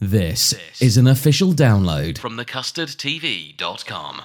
[0.00, 4.20] This is an official download from thecustardtv.com.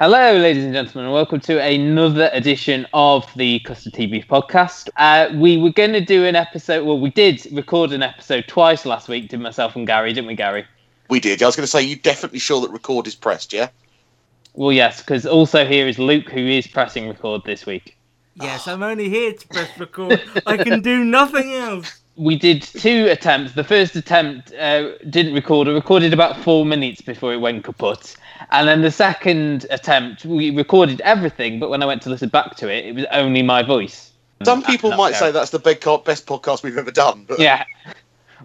[0.00, 4.88] Hello, ladies and gentlemen, and welcome to another edition of the Custard TV podcast.
[4.96, 8.84] Uh, we were going to do an episode, well, we did record an episode twice
[8.84, 10.66] last week, did myself and Gary, didn't we, Gary?
[11.08, 11.40] We did.
[11.40, 13.68] I was going to say, you definitely sure that record is pressed, yeah?
[14.54, 17.96] Well, yes, because also here is Luke, who is pressing record this week.
[18.34, 20.20] Yes, I'm only here to press record.
[20.46, 23.52] I can do nothing else we did two attempts.
[23.52, 25.68] The first attempt uh, didn't record.
[25.68, 28.16] It recorded about four minutes before it went kaput.
[28.50, 32.56] And then the second attempt, we recorded everything, but when I went to listen back
[32.56, 34.12] to it, it was only my voice.
[34.42, 37.24] Some people might say that's the best podcast we've ever done.
[37.26, 37.38] But...
[37.38, 37.64] Yeah.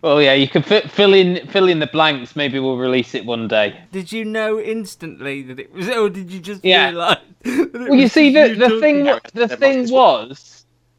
[0.01, 2.35] Well, yeah, you can f- fill in fill in the blanks.
[2.35, 3.79] Maybe we'll release it one day.
[3.91, 6.89] Did you know instantly that it was, or did you just yeah.
[6.89, 7.17] realise?
[7.45, 10.52] Well, you see, the the thing the thing was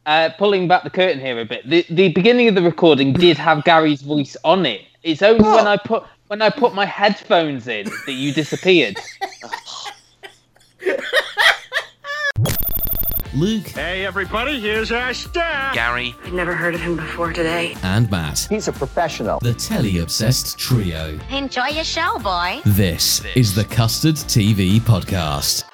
[0.05, 3.37] uh, pulling back the curtain here a bit, the the beginning of the recording did
[3.37, 4.81] have Gary's voice on it.
[5.03, 5.55] It's only oh.
[5.55, 8.97] when I put when I put my headphones in that you disappeared.
[13.35, 13.67] Luke.
[13.67, 15.73] Hey, everybody, here's our star.
[15.73, 16.15] Gary.
[16.23, 17.75] I've never heard of him before today.
[17.83, 18.47] And Matt.
[18.49, 19.39] He's a professional.
[19.39, 21.19] The telly obsessed trio.
[21.29, 22.61] Enjoy your show, boy.
[22.65, 25.65] This, this is the Custard TV podcast.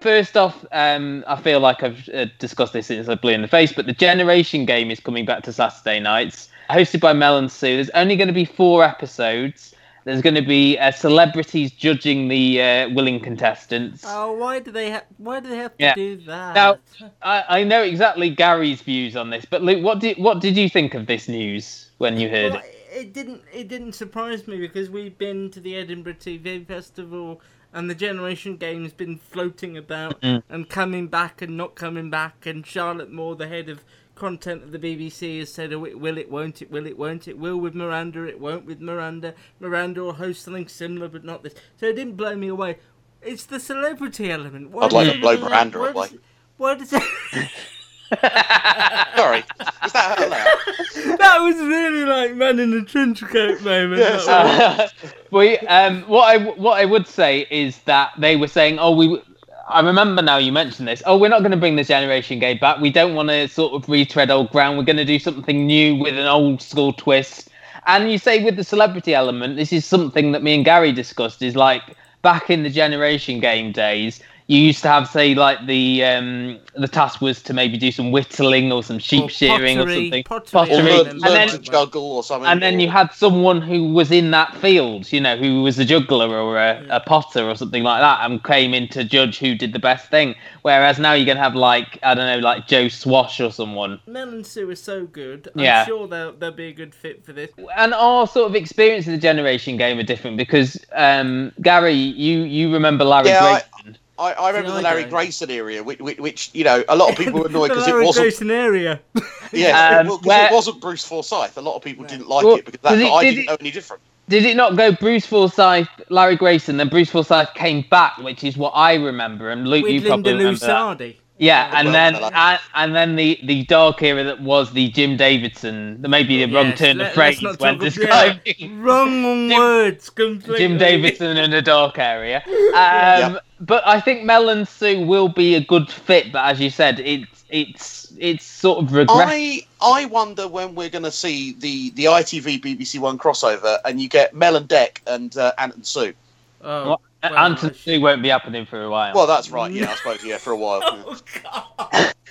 [0.00, 3.48] First off, um, I feel like I've uh, discussed this since I blew in the
[3.48, 7.52] face, but the Generation Game is coming back to Saturday nights, hosted by Mel and
[7.52, 7.76] Sue.
[7.76, 9.74] There's only going to be four episodes.
[10.04, 14.02] There's going to be uh, celebrities judging the uh, willing contestants.
[14.06, 15.04] Oh, why do they have?
[15.18, 15.94] Why do they have to yeah.
[15.94, 16.54] do that?
[16.54, 16.78] Now,
[17.20, 20.70] I, I know exactly Gary's views on this, but Luke, what did what did you
[20.70, 22.74] think of this news when you heard well, it?
[22.90, 27.42] It didn't it didn't surprise me because we've been to the Edinburgh TV Festival
[27.72, 30.42] and the generation game's been floating about mm.
[30.48, 34.72] and coming back and not coming back and charlotte moore the head of content of
[34.72, 37.58] the bbc has said oh it will it won't it will it won't it will
[37.58, 39.34] with miranda it won't with miranda.
[39.58, 41.54] Miranda will host something similar but not this.
[41.76, 42.78] So it didn't blow me away.
[43.22, 44.70] It's the celebrity element.
[44.70, 46.08] Why i'd like to blow miranda away.
[46.56, 47.02] why does it
[49.16, 49.44] Sorry,
[49.84, 51.18] is that allowed?
[51.18, 54.00] that was really like man in a trench coat moment.
[54.00, 54.26] Yes.
[54.26, 54.88] Uh,
[55.30, 59.22] we, um, what I what I would say is that they were saying, oh, we.
[59.68, 61.04] I remember now you mentioned this.
[61.06, 62.80] Oh, we're not going to bring the generation game back.
[62.80, 64.76] We don't want to sort of retread old ground.
[64.76, 67.48] We're going to do something new with an old school twist.
[67.86, 71.42] And you say with the celebrity element, this is something that me and Gary discussed.
[71.42, 76.04] Is like back in the generation game days, you used to have say like the
[76.04, 79.92] um the task was to maybe do some whittling or some sheep or shearing pottery,
[79.92, 80.24] or something.
[80.24, 80.90] pottery, pottery.
[80.90, 84.10] Or learn, and then, to juggle or something and then you had someone who was
[84.10, 87.84] in that field you know who was a juggler or a, a potter or something
[87.84, 90.34] like that and came in to judge who did the best thing.
[90.62, 94.00] Whereas now you're gonna have like i don't know like joe swash or someone.
[94.08, 95.48] Mel and sue are so good.
[95.54, 95.84] I'm Yeah.
[95.86, 97.50] sure they'll, they'll be a good fit for this.
[97.76, 102.40] And our sort of experience of the generation game are different because um gary you
[102.40, 103.96] you remember larry Yeah, Grayson.
[103.96, 105.04] I, I remember See, the Larry.
[105.04, 107.90] Grayson area, which, which, which you know, a lot of people were annoyed because it
[107.90, 108.24] Larry wasn't.
[108.24, 109.00] Grayson area.
[109.52, 111.56] Yeah, Um, well, 'cause where- it wasn't Bruce Forsyth.
[111.56, 113.42] A lot of people didn't like Well, it because that, did it- I did didn't
[113.42, 114.02] it- know any different.
[114.28, 118.56] Did it not go Bruce Forsyth, Larry Grayson, then Bruce Forsyth came back, which is
[118.56, 120.66] what I remember, and Luke, you With probably Linda remember
[120.98, 121.14] that.
[121.40, 121.46] Lusardi.
[121.46, 125.16] Yeah, and then well, and, and then the, the dark era that was the Jim
[125.16, 129.10] Davidson, the maybe the wrong turn let- of phrase when talk describing yeah, wrong
[129.48, 130.58] Jim- words completely.
[130.58, 132.42] Jim Davidson in a dark area.
[132.74, 136.32] Um, But I think Mel and Sue will be a good fit.
[136.32, 139.28] But as you said, it's it's it's sort of regret.
[139.28, 144.00] I I wonder when we're going to see the the ITV BBC One crossover, and
[144.00, 146.14] you get Mel and Dec and uh, Ant and Sue.
[146.62, 149.14] Oh, Well, well, Anton I sh- Sue won't be happening for a while.
[149.14, 149.70] Well, that's right.
[149.72, 150.80] Yeah, I suppose yeah for a while.
[151.06, 152.14] Oh, God.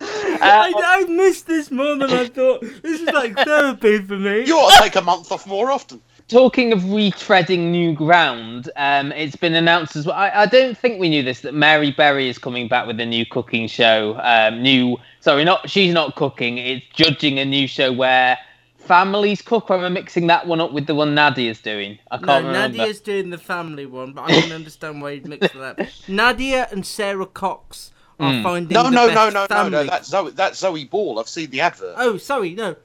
[0.00, 2.60] I, I missed this more than I thought.
[2.82, 4.44] This is like therapy for me.
[4.46, 6.00] You ought to take a month off more often.
[6.28, 10.16] Talking of retreading new ground, um, it's been announced as well.
[10.16, 13.06] I, I don't think we knew this that Mary Berry is coming back with a
[13.06, 14.18] new cooking show.
[14.20, 16.58] Um, new, sorry, not she's not cooking.
[16.58, 18.36] It's judging a new show where
[18.86, 19.70] families cook.
[19.70, 21.98] Or am I mixing that one up with the one Nadia's doing?
[22.10, 22.78] I can't remember.
[22.78, 25.88] Nadia's doing the family one, but I can understand why you'd mix that.
[26.08, 28.42] Nadia and Sara Cox are Hmm.
[28.42, 29.70] finding No, the no, best no, no, no, family.
[29.72, 29.84] no.
[29.84, 30.30] That's Zoe.
[30.30, 31.18] That's Zoe Ball.
[31.18, 31.94] I've seen the advert.
[31.98, 32.76] Oh, sorry, no.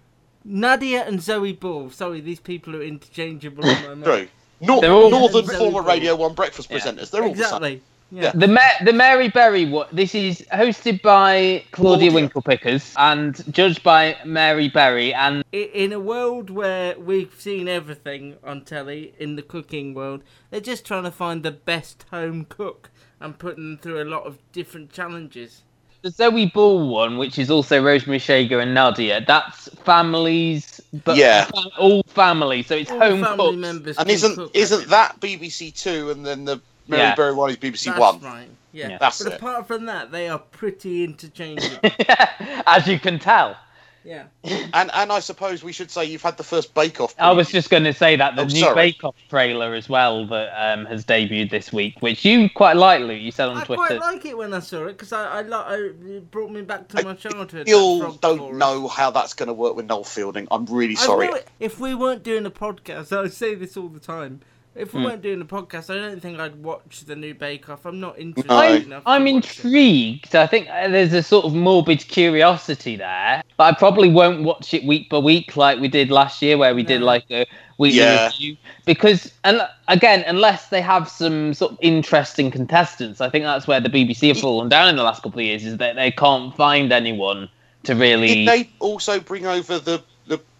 [0.43, 1.89] Nadia and Zoe Ball.
[1.91, 4.01] Sorry, these people are interchangeable in.
[4.03, 4.27] True.
[4.59, 5.91] Nor- They're all- Northern former Ball.
[5.93, 6.79] Radio One breakfast Yeah.
[6.79, 7.11] presenters.
[7.11, 7.81] They're all the same.
[8.13, 8.39] Exactly.
[8.41, 8.45] Yeah.
[8.47, 9.87] The Ma- the Mary Berry one.
[9.91, 12.29] This is hosted by Claudia Claudia.
[12.29, 15.13] Winklepickers and judged by Mary Berry.
[15.13, 20.59] And In a world where we've seen everything on telly, in the cooking world, they're
[20.59, 24.37] just trying to find the best home cook and putting them through a lot of
[24.51, 25.63] different challenges.
[26.03, 31.47] the Zoe Ball one, which is also Rosemary Shrager and Nadia, that's families, but Yeah.
[31.77, 32.63] all family.
[32.63, 33.57] So it's All home family cooks.
[33.57, 37.15] members And isn't cook, isn't that BBC Two and then the Mary Yeah.
[37.15, 38.19] Berry one is BBC That's One?
[38.21, 38.47] right.
[38.73, 38.89] Yeah.
[38.89, 38.97] Yeah.
[38.99, 39.37] That's but it.
[39.37, 41.89] apart from that, they are pretty interchangeable.
[42.65, 43.57] As you can tell.
[44.03, 44.23] yeah.
[44.43, 47.13] And and I suppose we should say you've had the first Bake Off.
[47.19, 48.73] I was just going to say that the Oh, new.
[48.75, 53.01] Bake Off trailer as well that um, has debuted this week, which you quite like,
[53.01, 53.21] Luke.
[53.21, 53.81] You said on I Twitter.
[53.83, 55.75] I quite like it when I saw it because I, I, li- I
[56.15, 57.51] it brought me back to my childhood.
[57.51, 58.57] that Still Frog don't Chorus.
[58.57, 60.47] know how that's going to work with Noel Fielding.
[60.49, 61.27] I'm really sorry.
[61.27, 64.41] know if we weren't doing a podcast, I say this all the time.
[64.73, 65.05] If we Hmm.
[65.07, 67.85] weren't doing the podcast, I don't think I'd watch the new Bake Off.
[67.85, 68.55] I'm not interested No.
[68.57, 69.03] I'm, enough.
[69.03, 69.35] to I'm watch it.
[69.65, 70.33] intrigued.
[70.35, 74.73] I think uh, there's a sort of morbid curiosity there, but I probably won't watch
[74.73, 77.45] it week by week like we did last year, where we did like a
[77.79, 78.27] weekly Yeah.
[78.27, 78.55] review.
[78.85, 83.81] Because, and again, unless they have some sort of interesting contestants, I think that's where
[83.81, 86.55] the BBC have fallen down in the last couple of years, is that they can't
[86.55, 87.49] find anyone
[87.83, 88.45] to really.
[88.45, 90.01] Did they also bring over the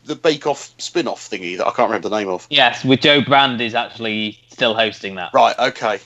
[0.04, 2.48] the, the Bake Off spin off thingy that I can't remember the name of?
[2.50, 5.34] Yes, with Jo Brand is actually still hosting that.
[5.34, 5.58] Right.
[5.58, 6.00] Okay.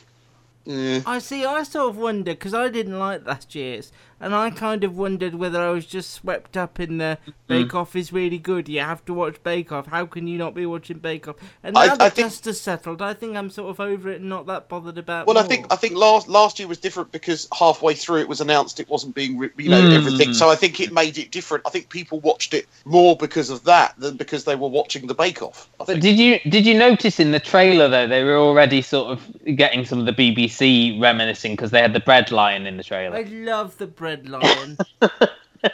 [0.65, 1.01] Yeah.
[1.05, 1.45] I see.
[1.45, 5.35] I sort of wonder because I didn't like last year's, and I kind of wondered
[5.35, 7.33] whether I was just swept up in the Mm.
[7.47, 8.67] Bake Off is really good.
[8.67, 9.85] You have to watch Bake Off.
[9.87, 11.35] How can you not be watching Bake Off?
[11.63, 14.09] And now I- that I think- dust has settled, I think I'm sort of over
[14.09, 15.27] it and not that bothered about.
[15.27, 18.41] Well, I think I think last last year was different because halfway through it was
[18.41, 19.95] announced it wasn't being re- you know Mm.
[19.95, 20.33] everything.
[20.33, 21.63] So I think it made it different.
[21.67, 25.13] I think people watched it more because of that than because they were watching the
[25.13, 25.67] Bake Off.
[25.85, 29.21] But did you did you notice in the trailer though they were already sort of
[29.55, 33.17] getting some of the BBC reminiscing because they had the bread lion in the trailer.
[33.17, 34.77] I love the bread lion.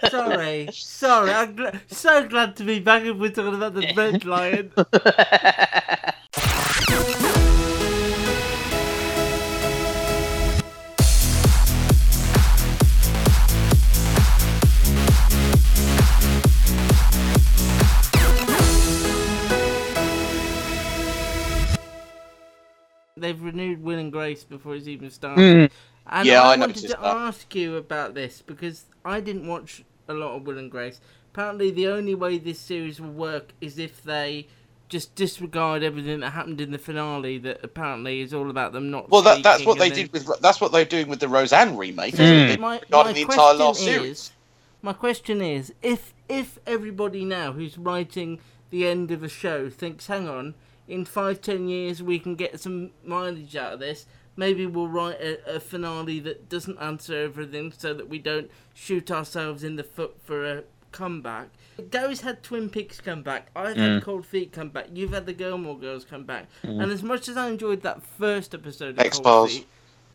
[0.10, 1.32] sorry, sorry.
[1.32, 4.72] I'm gl- so glad to be back if we're talking about the Red lion.
[23.22, 25.70] They've renewed Will and Grace before it's even started.
[25.70, 25.72] Mm.
[26.08, 27.04] And Yeah, I, I wanted to that.
[27.04, 31.00] ask you about this because I didn't watch a lot of Will and Grace.
[31.34, 34.48] Apparently, the only way this series will work is if they
[34.90, 37.38] just disregard everything that happened in the finale.
[37.38, 39.10] That apparently is all about them not.
[39.10, 41.78] Well, that, that's what they then- did with that's what they're doing with the Roseanne
[41.78, 42.16] remake.
[42.16, 42.20] Mm.
[42.20, 42.60] isn't it?
[42.60, 44.32] My, my the entire last question series.
[44.82, 50.08] my question is, if if everybody now who's writing the end of a show thinks,
[50.08, 50.56] hang on,
[50.90, 54.06] in five ten years we can get some mileage out of this.
[54.42, 59.12] Maybe we'll write a, a finale that doesn't answer everything, so that we don't shoot
[59.12, 61.50] ourselves in the foot for a comeback.
[61.92, 63.52] Gary's had Twin Peaks come back.
[63.56, 64.88] I've had Cold Feet come back.
[64.92, 66.48] You've had the Gilmore Girls come back.
[66.64, 69.54] And as much as I enjoyed that first episode of Cold X-Files.
[69.58, 69.68] Feet,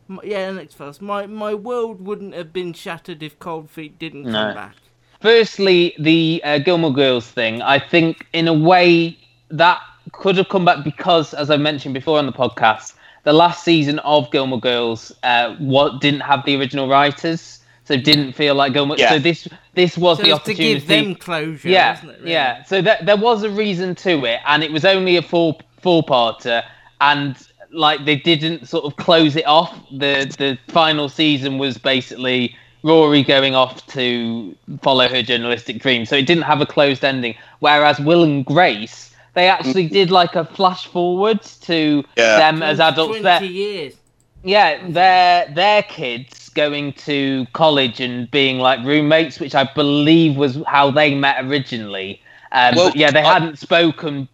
[0.08, 1.00] my, yeah, and X Files.
[1.00, 4.74] My my world wouldn't have been shattered if Cold Feet didn't come back.
[5.20, 7.62] Firstly, the uh, Gilmore Girls thing.
[7.62, 9.16] I think in a way
[9.50, 9.80] that
[10.10, 12.94] could have come back because, as I mentioned before on the podcast,
[13.26, 18.32] the last season of Gilmore Girls uh, what didn't have the original writers, so didn't
[18.34, 18.96] feel like Gilmore.
[18.98, 19.10] Yeah.
[19.10, 20.74] So this this was So the it's to opportunity.
[20.74, 22.18] give them closure, yeah, wasn't it?
[22.20, 22.32] really?
[22.32, 22.64] yeah.
[22.64, 26.02] So that there was a reason to it, and it was only a four four
[26.04, 26.62] parter,
[27.00, 27.36] and
[27.72, 29.74] like they didn't sort of close it off.
[29.90, 36.16] The the final season was basically Rory going off to follow her journalistic dream, so
[36.16, 37.34] it didn't have a closed ending.
[37.58, 42.38] Whereas Will and Grace, they actually did like a flash forward to Yeah.
[42.38, 43.20] them as adults.
[43.20, 43.94] Twenty They're- years.
[44.42, 50.58] yeah, their their kids going to college and being like roommates, which I believe was
[50.66, 52.20] how they met originally.
[52.50, 54.26] Um, Well, but yeah, they I- hadn't spoken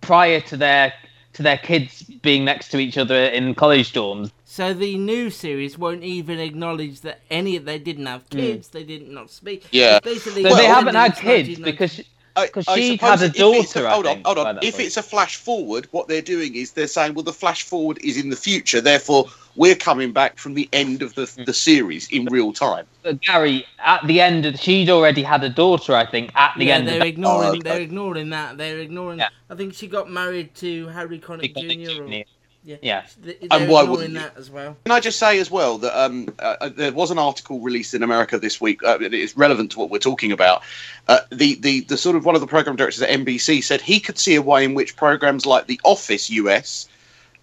[0.00, 0.92] prior to their
[1.32, 4.30] to their kids being next to each other in college dorms.
[4.46, 8.84] So the new series won't even acknowledge that any of they didn't have kids, they
[8.84, 9.64] did not not speak.
[9.72, 9.98] Yeah.
[10.00, 12.04] Basically So they Well, haven't had kids because I-
[12.36, 13.86] because I she'd suppose had a if it's daughter.
[13.86, 14.58] I hold on, hold on.
[14.62, 14.86] If point.
[14.86, 18.16] it's a flash forward, what they're doing is they're saying, well, the flash forward is
[18.16, 19.26] in the future, therefore
[19.56, 21.46] we're coming back from the end of the Mm.
[21.46, 22.86] the series in real time.
[23.02, 26.30] But Gary, at the end of she'd already had a daughter, I think.
[26.34, 27.48] At the yeah, end they're of ignoring.
[27.48, 27.60] Oh, okay.
[27.60, 28.58] They're ignoring that.
[28.58, 29.18] They're ignoring.
[29.18, 29.28] Yeah.
[29.48, 32.02] I think she got married to Harry Connick Connick Jr.
[32.02, 32.28] Or, Jr..
[32.66, 33.02] yeah, Yeah.
[33.22, 34.18] They- And why ignoring wouldn't you?
[34.20, 34.76] that as well.
[34.84, 37.94] Can I just say as well that um, uh, uh, there was an article released
[37.94, 38.82] in America this week.
[38.82, 40.62] Uh, it is relevant to what we're talking about.
[41.08, 44.00] Uh, the, the the sort of one of the program directors at NBC said he
[44.00, 46.88] could see a way in which programs like The Office US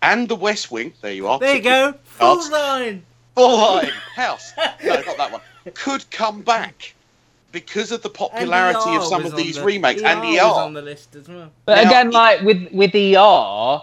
[0.02, 1.94] and The West Wing, there you are, There you go.
[2.04, 2.52] Full Arts.
[2.52, 3.04] line.
[3.36, 4.52] Full Line House,
[4.84, 5.42] no, not that one,
[5.74, 6.94] could come back
[7.54, 10.44] because of the popularity ER of some of these the- remakes ER and was ER.
[10.44, 11.50] on the list as well.
[11.66, 13.80] But Now- again, like with with ER,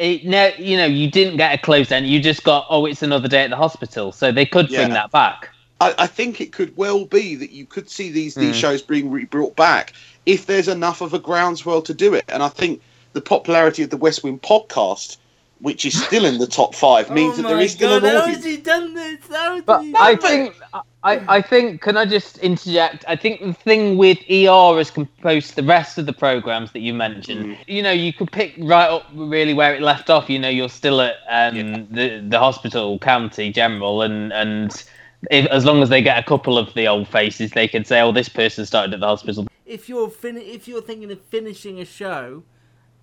[0.00, 2.06] it no, you know, you didn't get a closed end.
[2.06, 4.12] You just got, oh, it's another day at the hospital.
[4.12, 5.50] So they could bring that back.
[5.80, 8.60] I, I think it could well be that you could see these these Mm.
[8.60, 9.92] shows being re- brought back
[10.26, 12.24] if there's enough of a groundswell to do it.
[12.28, 15.18] And I think the popularity of the West Wing podcast,
[15.60, 18.04] which is still in the top five, means oh that there my is still God,
[18.04, 19.18] an How has he done this?
[19.28, 20.54] How has But he I done think,
[21.02, 23.04] I, I think, can I just interject?
[23.08, 26.80] I think the thing with ER as opposed to the rest of the programs that
[26.80, 30.28] you mentioned, you know, you could pick right up really where it left off.
[30.28, 31.82] You know, you're still at um, Yeah.
[31.90, 34.84] the the hospital, county general, and and
[35.30, 38.00] if, as long as they get a couple of the old faces, they can say,
[38.02, 39.46] oh, this person started at the hospital.
[39.64, 42.42] if you're fin- if you're thinking of finishing a show,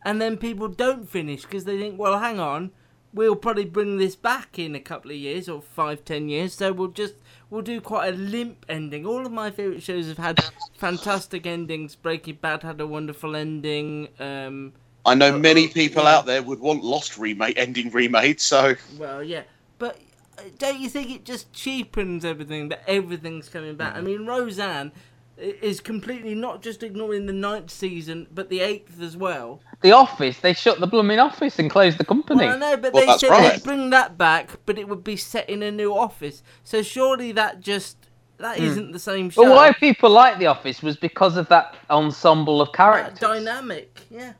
[0.06, 2.70] and then people don't finish because they think, well, hang on,
[3.14, 6.72] we'll probably bring this back in a couple of years or five, ten years, so
[6.74, 7.16] we'll just
[7.50, 9.06] we'll do quite a limp ending.
[9.06, 10.44] All of my favourite shows have had
[10.78, 11.96] fantastic endings.
[11.96, 14.10] Breaking Bad had a wonderful ending.
[14.20, 14.74] Um,
[15.06, 16.18] I know Uh, many uh, people yeah.
[16.18, 18.42] out there would want Lost remake ending remade.
[18.42, 19.44] So well, yeah,
[19.80, 20.00] but
[20.38, 23.96] uh, don't you think it just cheapens everything that everything's coming back?
[23.96, 24.92] I mean, Roseanne
[25.38, 29.62] is completely not just ignoring the ninth season, but the eighth as well.
[29.82, 32.46] The office, they shut the blooming office and closed the company.
[32.46, 33.54] Well, I know, but Well, they that's said right.
[33.54, 36.42] they'd bring that back, but it would be set in a new office.
[36.64, 37.98] So surely that just
[38.38, 39.44] that not the same show.
[39.44, 43.20] But why people like The Office was because of that ensemble of That characters.
[43.20, 44.34] dynamic, yeah.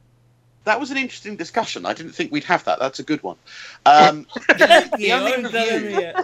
[0.66, 1.86] that was an interesting discussion.
[1.86, 2.80] I didn't think we'd have that.
[2.80, 3.38] That's a good one.
[3.86, 6.24] Um, the, the Yeah,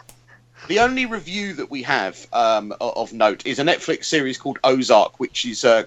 [0.69, 1.53] only I'm telling review, you.
[1.53, 5.19] the only review that we have um, of note is a Netflix series called Ozark,
[5.19, 5.83] which is uh,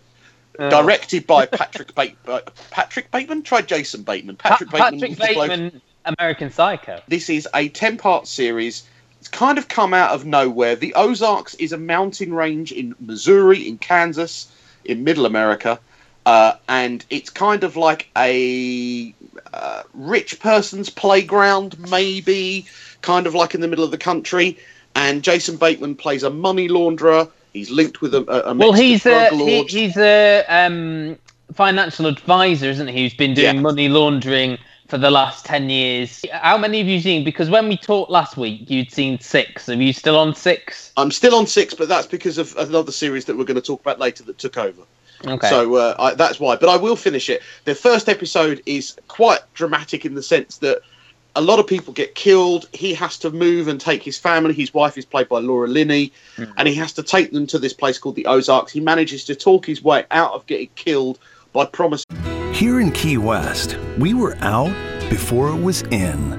[0.58, 2.40] Uh, directed by Patrick Bate- uh,
[2.70, 3.42] Patrick Bateman.
[3.42, 4.36] Try Jason Bateman.
[4.36, 5.00] Pa- Patrick Bateman.
[5.00, 7.00] Patrick was the bloke- Bateman, American Psycho.
[7.08, 8.84] This is a ten-part series.
[9.18, 10.76] It's kind of come out of nowhere.
[10.76, 14.46] The Ozarks is a mountain range in Missouri, in Kansas,
[14.84, 15.78] in Middle America,
[16.24, 19.12] uh, and it's kind of like a
[19.52, 22.66] uh, rich person's playground, maybe,
[23.06, 24.58] kind of like in the middle of the country.
[24.94, 27.30] And Jason Bateman plays a money launderer.
[27.52, 31.16] He's linked with a, a, a Well, he's a he, he's a um,
[31.54, 33.02] financial advisor, isn't he?
[33.02, 33.62] Who's been doing Yeah.
[33.62, 34.58] money laundering
[34.88, 36.24] for the last ten years.
[36.32, 37.24] How many have you seen?
[37.24, 39.68] Because when we talked last week, you'd seen six.
[39.68, 40.92] Are you still on six?
[40.96, 43.80] I'm still on six, but that's because of another series that we're going to talk
[43.80, 44.82] about later that took over.
[45.26, 45.48] Okay.
[45.48, 46.56] So uh, I, that's why.
[46.56, 47.42] But I will finish it.
[47.64, 50.82] The first episode is quite dramatic in the sense that
[51.36, 52.66] a lot of people get killed.
[52.72, 54.54] He has to move and take his family.
[54.54, 56.44] His wife is played by Laura Linney, hmm.
[56.56, 58.72] and he has to take them to this place called the Ozarks.
[58.72, 61.18] He manages to talk his way out of getting killed
[61.52, 62.06] by promising.
[62.52, 64.74] Here in Key West, we were out
[65.10, 66.32] before it was in.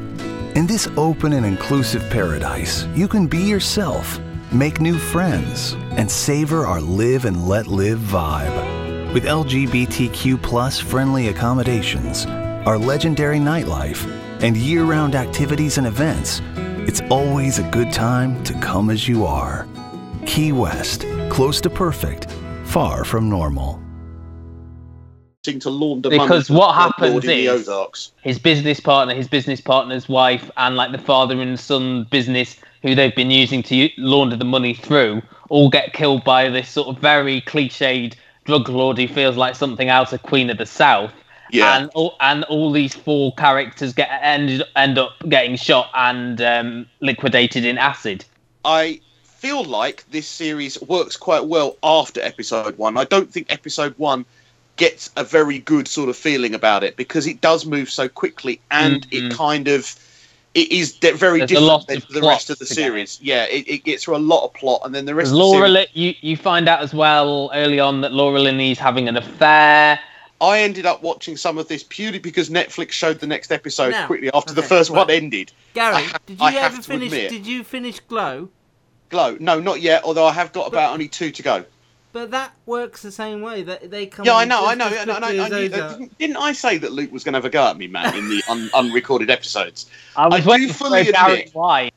[0.56, 4.20] In this open and inclusive paradise, you can be yourself,
[4.51, 9.13] make new friends, and savor our live and let live vibe.
[9.13, 12.25] With LGBTQ plus friendly accommodations,
[12.66, 16.41] our legendary nightlife, and year round activities and events,
[16.88, 19.67] it's always a good time to come as you are.
[20.25, 22.29] Key West, close to perfect,
[22.63, 23.82] far from normal.
[25.44, 30.10] To launder Because for what happens lord the is- his business partner, his business partner's
[30.10, 34.44] wife, and like the father and son business who they've been using to launder the
[34.44, 39.38] money through, all get killed by this sort of very cliched drug lord who feels
[39.38, 41.12] like something out of Queen of the South.
[41.51, 41.77] Yeah.
[41.77, 46.88] And all, and all these four characters get ended end up getting shot and um,
[47.00, 48.25] liquidated in acid.
[48.66, 52.98] I feel like this series works quite well after episode one.
[52.98, 54.25] I don't think episode one
[54.77, 58.62] gets a very good sort of feeling about it because it does move so quickly
[58.72, 59.96] and it kind of
[60.54, 61.54] it is de- very Mm-hmm.
[61.54, 63.20] There's different than the rest of the series.
[63.22, 65.38] Yeah, it, it gets through a lot of plot and then the rest Because of
[65.38, 65.88] the Laura, series.
[65.94, 70.00] You you find out as well early on that Laura Linney's having an affair,
[70.39, 74.06] I ended up watching some of this purely because Netflix showed the next episode Now,
[74.08, 75.51] quickly after the okay, first one ended.
[75.72, 77.08] I Gary, ha- did you I ever finish?
[77.12, 78.50] admit- Did you finish Glow?
[79.10, 79.38] Glow?
[79.39, 80.03] No, not yet.
[80.03, 81.65] Although I have got about only two to go.
[82.13, 83.63] But that works the same way.
[83.63, 84.25] That they come.
[84.25, 84.88] Yeah, I know, I know.
[84.88, 87.34] as and I, quickly I, knew- uh, didn't, didn't I say that Luke was going
[87.34, 89.88] to have a go at me, man, in the un, unrecorded episodes?
[90.15, 91.91] I was do waiting fully for Gary admit- why.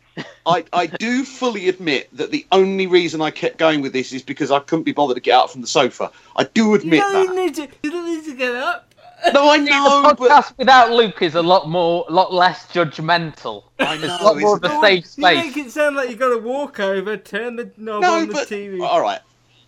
[0.47, 4.23] I, I do fully admit that the only reason I kept going with this is
[4.23, 6.11] because I couldn't be bothered to get out from the sofa.
[6.37, 7.35] I do You admit don't that.
[7.37, 7.68] need to.
[7.82, 8.87] You don't need to get up.
[9.35, 9.64] No, I know.
[9.64, 13.64] the know, podcast but without Luke is a lot more, a lot less judgmental.
[13.78, 14.18] I It's a know.
[14.23, 16.80] lot more of it's- a safe You make it sound like you've got to walk
[16.80, 18.80] over, turn the knob no, on the but TV.
[18.82, 19.20] all right.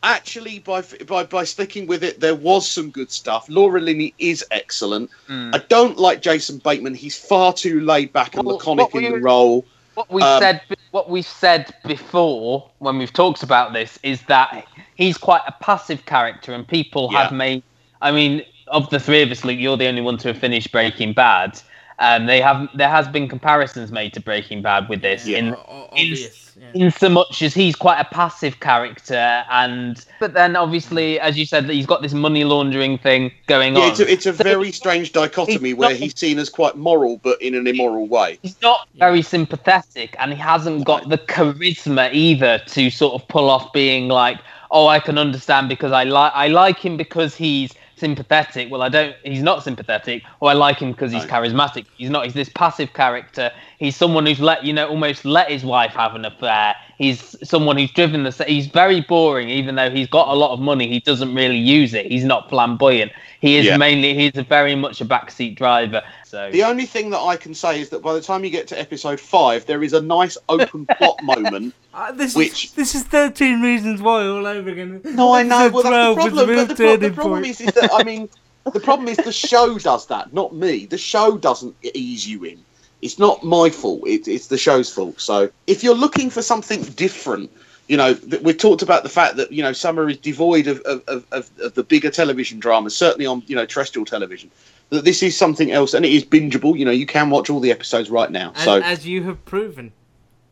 [0.05, 3.47] Actually, by by by sticking with it, there was some good stuff.
[3.49, 5.11] Laura Linney is excellent.
[5.29, 5.55] Mm.
[5.55, 6.95] I don't like Jason Bateman.
[6.95, 9.65] He's far too laid back and Well, laconic in we- the role.
[9.95, 14.67] What we Um, said, what we said before when we've talked about this is that
[14.95, 17.63] he's quite a passive character, and people have made.
[18.01, 20.73] I mean, of the three of us, Luke, you're the only one to have finished
[20.73, 21.61] Breaking Bad.
[22.03, 25.39] Um, they have there has been comparisons made to Breaking Bad with this Yeah.
[25.39, 26.41] in O- obvious.
[26.61, 26.85] Yeah.
[26.85, 31.47] in so much as he's quite a passive character and but then obviously as you
[31.47, 34.35] said that he's got this money laundering thing going Yeah, on it's a, it's a
[34.35, 37.67] So very strange dichotomy he's where not- he's seen as quite moral, but in an
[37.67, 38.39] immoral way.
[38.43, 43.49] he's not very sympathetic and he hasn't got the charisma either to sort of pull
[43.49, 44.39] off being like
[44.71, 48.89] oh i can understand because i like i like him because he's sympathetic well i
[48.89, 51.33] don't he's not sympathetic or i like him because he's oh, No.
[51.35, 51.87] charismatic.
[51.97, 53.53] He's not he's this passive character.
[53.79, 57.21] He's someone who's let you know almost let his wife have an affair he's
[57.53, 60.87] someone who's driven the he's very boring even though he's got a lot of money
[60.89, 63.77] he doesn't really use it he's not flamboyant he is Yeah.
[63.77, 67.53] mainly he's a very much a backseat driver so The only thing that I can
[67.55, 70.39] say is that by the time you get to episode five, there is a nice
[70.49, 71.75] open plot moment.
[71.93, 75.03] Uh, this Which- is this is thirteen reasons why all over again.
[75.05, 75.69] No, I know.
[75.69, 76.49] Well, 12 that's the was problem.
[76.49, 78.31] real But the, pro- the problem is, is that I mean,
[78.73, 80.87] the problem is the show does that, not me.
[80.87, 82.59] The show doesn't ease you in.
[83.03, 84.07] It's not my fault.
[84.07, 85.21] It, it's the show's fault.
[85.21, 87.51] So if you're looking for something different,
[87.89, 91.03] you know, we've talked about the fact that you know summer is devoid of of,
[91.09, 94.51] of, of, of the bigger television dramas, certainly on you know terrestrial television.
[94.91, 96.79] That this is something else, and it is bingeable.
[96.79, 98.53] You know, you can watch all the episodes right now.
[98.57, 99.93] As, so as you have proven.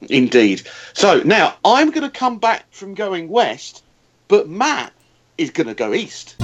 [0.08, 0.62] Indeed.
[0.94, 3.84] So now I'm going to come back from going west,
[4.28, 4.92] but Matt
[5.38, 6.36] is going to go east.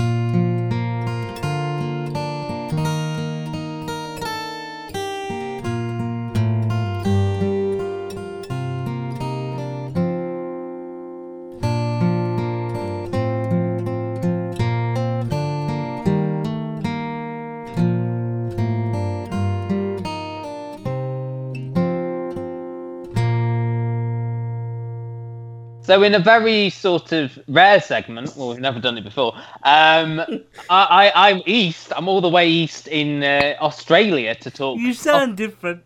[25.87, 29.35] So, in a very sort of rare segment, well, we've never done it before.
[29.63, 30.21] Um,
[30.69, 31.93] I, I, I'm east.
[31.95, 34.81] I'm all the way east in uh, Australia to talk.
[34.81, 35.83] You sound different.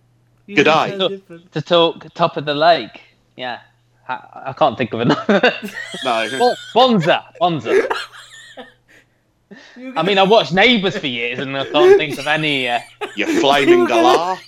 [0.47, 0.89] You Good eye.
[0.97, 1.53] sound different.
[1.53, 2.99] to talk top of the lake.
[3.37, 3.61] Yeah,
[4.09, 5.53] I, I can't think of another.
[6.05, 6.55] No.
[6.75, 7.87] Bonza, Bonza.
[9.97, 12.69] I mean, I watched Neighbours for years, and I can't think of any.
[12.69, 12.81] Uh,
[13.17, 14.39] you flaming galah.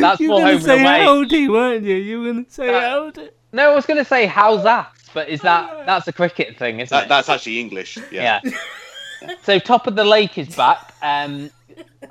[0.00, 1.04] that's you more were gonna say and away.
[1.04, 1.94] howdy, weren't you?
[1.96, 3.30] You were gonna say Uh, howdy.
[3.52, 6.80] No, I was going to say how's that, but is that that's a cricket thing,
[6.80, 7.08] isn't That, it?
[7.08, 7.98] that's actually English.
[8.10, 8.40] Yeah.
[8.44, 9.34] yeah.
[9.42, 10.94] so Top of the Lake is back.
[11.02, 11.50] Um,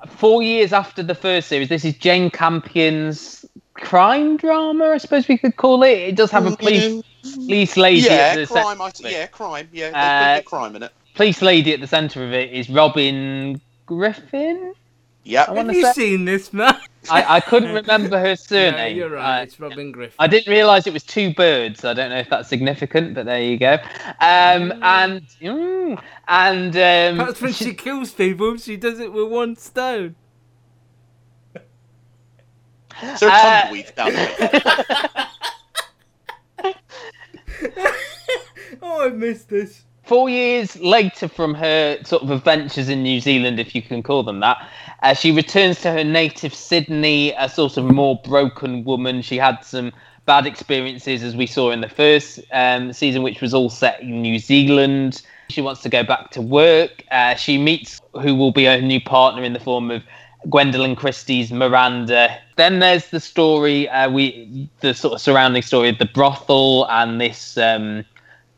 [0.08, 5.38] four years after the first series, this is Jane Campion's crime drama, I suppose we
[5.38, 5.98] could call it.
[5.98, 8.82] It does have a police police lady at Yeah, the crime.
[8.82, 9.12] I, centre.
[9.12, 9.70] yeah, crime.
[9.72, 10.92] Yeah, there's Uh, of crime in it.
[11.16, 14.74] Police lady at the centre of it is Robin Griffin.
[15.24, 15.50] Yep.
[15.50, 16.76] I Have you say seen this, man?
[17.10, 18.76] I, I couldn't remember her surname.
[18.76, 19.40] Yeah, you're right.
[19.40, 20.16] Uh, it's Robin Griffin.
[20.20, 21.84] I didn't realise it was two birds.
[21.84, 23.74] I don't know if that's significant, but there you go.
[24.20, 28.58] Um, and mm, and um, That's when she kills people.
[28.58, 30.16] She does it with one stone.
[33.18, 35.28] So uh, tumbleweed down there.
[38.82, 39.84] Oh, I missed this.
[40.12, 44.24] Four years later from her sort of adventures in New Zealand, if you can call
[44.24, 44.58] them that,
[45.02, 49.22] uh, she returns to her native Sydney, a sort of more broken woman.
[49.22, 49.94] She had some
[50.26, 54.22] bad experiences, as we saw in the first um, season, which was all set in
[54.22, 55.22] New Zealand.
[55.48, 57.06] She wants to go back to work.
[57.10, 60.04] Uh, she meets who will be her new partner in the form of
[60.48, 62.38] Gwendoline Christie's Miranda.
[62.58, 67.22] Then there's the story, uh, we the sort of surrounding story of the brothel and
[67.22, 67.58] this.
[67.58, 68.04] Um,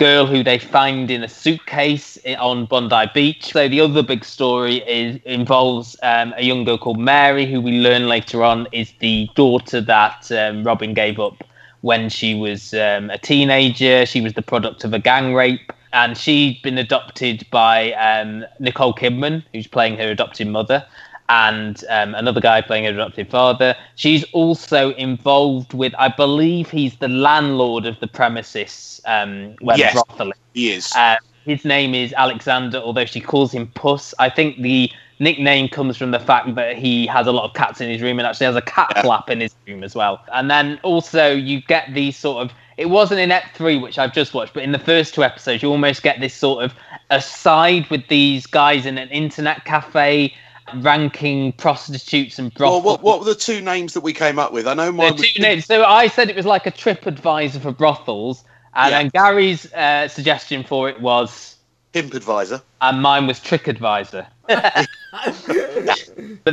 [0.03, 3.53] girl who they find in a suitcase on Bondi Beach.
[3.53, 7.79] So the other big story is involves um, a young girl called Mary, who we
[7.79, 11.41] learn later on is the daughter that um, Robin gave up
[11.81, 14.05] when she was um, a teenager.
[14.05, 15.71] She was the product of a gang rape.
[15.93, 20.85] and she'd been adopted by um, Nicole Kidman, who's playing her adopted mother,
[21.29, 23.75] and um, another guy playing her adopted father.
[23.95, 29.93] She's also involved with, I believe, he's the landlord of the premises um, where Yes.
[29.93, 30.37] the brothel is.
[30.53, 30.91] He is.
[30.95, 34.13] Uh, his name is Alexander, although she calls him Puss.
[34.19, 37.81] I think the nickname comes from the fact that he has a lot of cats
[37.81, 39.01] in his room and actually has a cat Yeah.
[39.03, 40.21] flap in his room as well.
[40.33, 44.13] And then also you get these sort of it wasn't in Ep three, which I've
[44.13, 46.73] just watched, but in the first two episodes, you almost get this sort of
[47.11, 50.33] aside with these guys in an internet cafe
[50.75, 52.83] ranking prostitutes and well, brothels.
[52.83, 54.67] what, what were the two names that we came up with?
[54.67, 55.65] I know The mine was two names.
[55.65, 58.43] So I said it was like a trip advisor for brothels,
[58.75, 59.01] and Yeah.
[59.03, 61.57] then Gary's uh, suggestion for it was
[61.91, 62.61] Pimp Advisor.
[62.81, 64.25] and mine was Trick Advisor.
[64.47, 64.87] but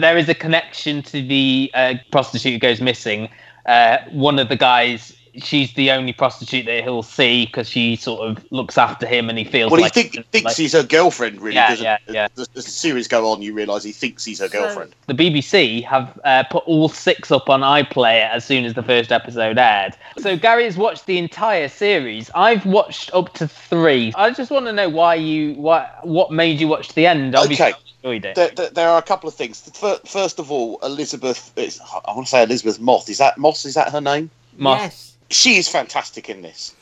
[0.01, 3.29] there is a connection to the uh, prostitute who goes missing.
[3.67, 8.21] Uh, one of the guys, she's the only prostitute that he'll see because she sort
[8.29, 10.83] of looks after him and he feels Well, like he think, thinks like- he's her
[10.83, 11.57] girlfriend, really.
[11.57, 12.29] Yeah, yeah, yeah.
[12.37, 14.95] As, as the series go on, you realise he thinks he's her So- girlfriend.
[15.07, 19.13] the BBC have uh, put all six up on iPlayer as soon as the first
[19.13, 19.95] episode aired.
[20.19, 22.31] So Gary has watched the entire series.
[22.35, 24.13] I've watched up to three.
[24.17, 27.35] I just want to know why you what what made you watch the end.
[27.35, 27.75] Obviously, Okay.
[27.75, 28.35] I it.
[28.35, 29.61] There, there, there are a couple of things.
[30.07, 31.53] First of all, Elizabeth.
[31.57, 33.09] Is, I want to say Elizabeth Moth.
[33.11, 33.65] Is that Moss?
[33.67, 34.31] Is that her name?
[34.57, 34.81] Moss.
[34.81, 35.10] Yes.
[35.31, 36.75] She is fantastic in this.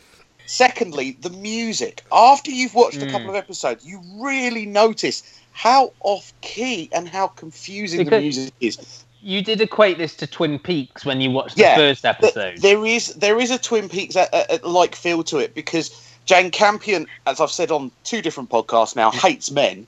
[0.46, 2.02] Secondly, the music.
[2.10, 3.10] After you've watched a Mm.
[3.12, 9.04] couple of episodes, you really notice how off key and how confusing the music is.
[9.20, 12.58] You did equate this to Twin Peaks when you watched Yeah, the first Th- episode.
[12.58, 15.90] There is there is a Twin Peaks uh, uh, uh, like feel to it because
[16.24, 19.86] Jane Campion, as I've said on two different podcasts now, hates men,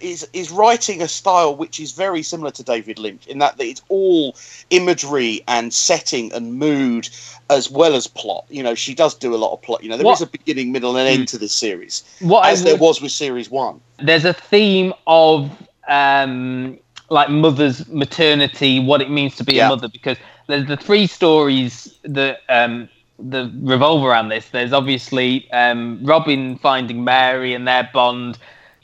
[0.00, 3.82] is is writing a style which is very similar to David Lynch in that, it's
[3.88, 4.36] all
[4.70, 7.08] imagery and setting and mood
[7.50, 8.44] as well as plot.
[8.50, 9.82] You know, she does do a lot of plot.
[9.82, 12.62] You know, there is What- a beginning, middle, and end to this series, what as
[12.62, 13.80] there was with series one.
[13.98, 15.50] there's a theme of
[15.88, 16.78] um,
[17.10, 19.66] like mother's maternity, what it means to be Yeah.
[19.66, 24.50] a mother, because there's the three stories that um, that revolve around this.
[24.50, 28.38] There's obviously um, Robin finding Mary and their bond.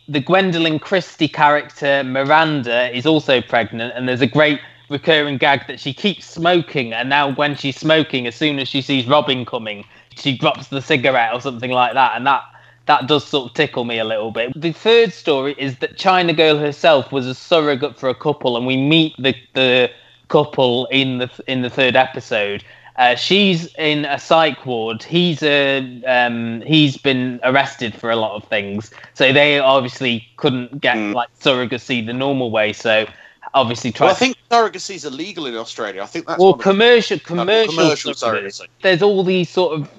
[0.06, 5.80] The Gwendoline Christie character Miranda is also pregnant, and there's a great recurring gag that
[5.80, 9.84] she keeps smoking, and now when she's smoking, as soon as she sees Robin coming,
[10.14, 12.42] she drops the cigarette or something like that, and that
[12.86, 14.52] that does sort of tickle me a little bit.
[14.54, 18.66] The third story is that China Girl herself was a surrogate for a couple, and
[18.66, 19.90] we meet the the
[20.28, 22.62] couple in the in the third episode.
[22.96, 25.02] Uh, she's in a psych ward.
[25.02, 30.80] He's a um, he's been arrested for a lot of things, so they obviously couldn't
[30.80, 31.12] get Mm.
[31.14, 32.72] like surrogacy the normal way.
[32.72, 33.06] So
[33.52, 34.06] obviously try.
[34.06, 36.02] Well, I think surrogacy is illegal in Australia.
[36.02, 38.68] I think that's well, of the- commercial uh, commercial, commercial surrogacy surrogacy.
[38.82, 39.90] there's all these sort of